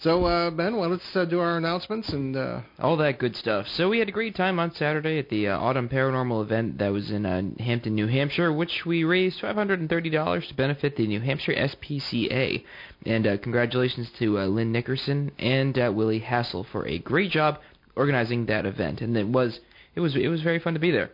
[0.00, 2.08] So, uh, Ben, well, let's uh, do our announcements.
[2.08, 3.66] And uh, All that good stuff.
[3.68, 6.90] So we had a great time on Saturday at the uh, Autumn Paranormal event that
[6.90, 11.52] was in uh, Hampton, New Hampshire, which we raised $530 to benefit the New Hampshire
[11.52, 12.64] SPCA.
[13.04, 17.58] And uh, congratulations to Lynn Nickerson and Willie Hassel for a great job
[17.94, 19.02] organizing that event.
[19.02, 19.60] And it was
[19.94, 21.10] it was it was very fun to be there.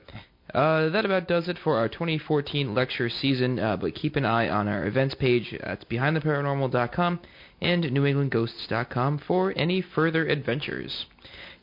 [0.54, 4.48] Uh, that about does it for our 2014 lecture season, uh, but keep an eye
[4.48, 5.52] on our events page.
[5.54, 7.18] Uh, it's behindtheparanormal.com
[7.60, 11.06] and newenglandghosts.com for any further adventures.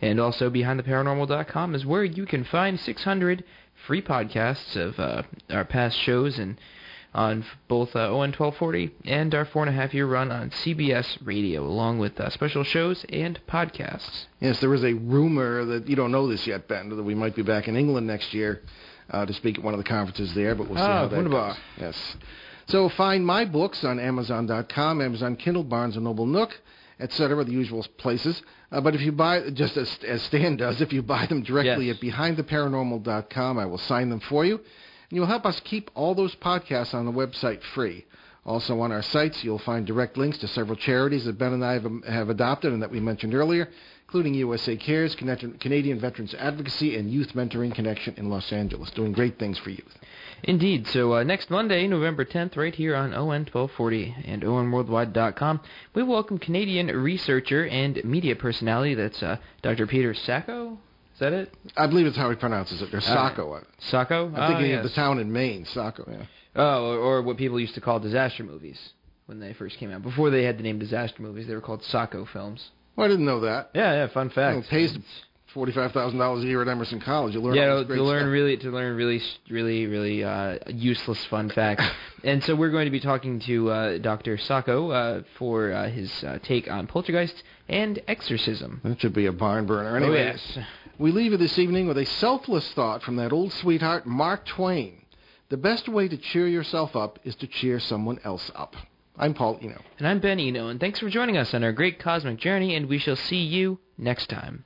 [0.01, 3.43] And also behindtheparanormal.com is where you can find 600
[3.87, 6.57] free podcasts of uh, our past shows and
[7.15, 11.19] on both uh, ON 1240 and our four and a half year run on CBS
[11.23, 14.25] Radio, along with uh, special shows and podcasts.
[14.39, 17.35] yes, there is a rumor that you don't know this yet, Ben, that we might
[17.35, 18.63] be back in England next year
[19.11, 21.15] uh, to speak at one of the conferences there, but we'll see Ah, how that
[21.15, 21.49] wunderbar.
[21.49, 21.57] goes.
[21.79, 22.15] Yes.
[22.67, 26.59] So find my books on Amazon.com, Amazon Kindle, Barnes & Noble Nook,
[26.99, 28.41] etc., the usual places.
[28.71, 31.87] Uh, but if you buy, just as, as Stan does, if you buy them directly
[31.87, 31.97] Yes.
[31.97, 34.55] at BehindTheParanormal.com, I will sign them for you.
[34.55, 38.05] And you'll help us keep all those podcasts on the website free.
[38.45, 41.73] Also on our sites, you'll find direct links to several charities that Ben and I
[41.73, 43.69] have, have adopted and that we mentioned earlier,
[44.05, 49.39] including USA Cares, Canadian Veterans Advocacy, and Youth Mentoring Connection in Los Angeles, doing great
[49.39, 49.97] things for youth.
[50.45, 50.87] Indeed.
[50.87, 55.61] So uh, next Monday, November 10th, right here on ON 1240 and ONWorldwide.com,
[55.95, 58.93] we welcome Canadian researcher and media personality.
[58.93, 59.87] That's uh, Dr.
[59.87, 60.77] Peter Sacco.
[61.13, 61.53] Is that it?
[61.77, 62.89] I believe it's how he pronounces it.
[62.91, 63.63] There's Saco.
[63.79, 64.27] Sacco?
[64.27, 64.83] I'm oh, thinking yes.
[64.83, 66.05] of the town in Maine, Saco.
[66.11, 66.25] Yeah.
[66.55, 68.79] Oh, or, or what people used to call disaster movies.
[69.27, 70.01] when they first came out.
[70.03, 72.69] Before they had the name disaster movies, they were called Sacco films.
[72.95, 73.71] Well, I didn't know that.
[73.73, 74.69] Yeah, yeah, fun Well, fact.
[74.69, 74.97] pays
[75.53, 77.33] forty-five thousand dollars a year at Emerson College.
[77.33, 78.31] You learn yeah, to, to learn stuff.
[78.31, 81.85] really to learn really really really uh, useless fun facts.
[82.23, 84.37] and so we're going to be talking to uh, Dr.
[84.37, 88.81] Sacco uh, for uh, his uh, take on poltergeist and exorcism.
[88.83, 90.03] That should be a barn burner.
[90.03, 90.57] Oh yes.
[90.97, 95.05] we leave you this evening with a selfless thought from that old sweetheart, Mark Twain.
[95.49, 98.75] The best way to cheer yourself up is to cheer someone else up.
[99.15, 99.79] I'm Paul Eno.
[99.99, 102.75] And I'm Ben Eno, and thanks for joining us on our great cosmic journey.
[102.75, 104.65] And we shall see you next time.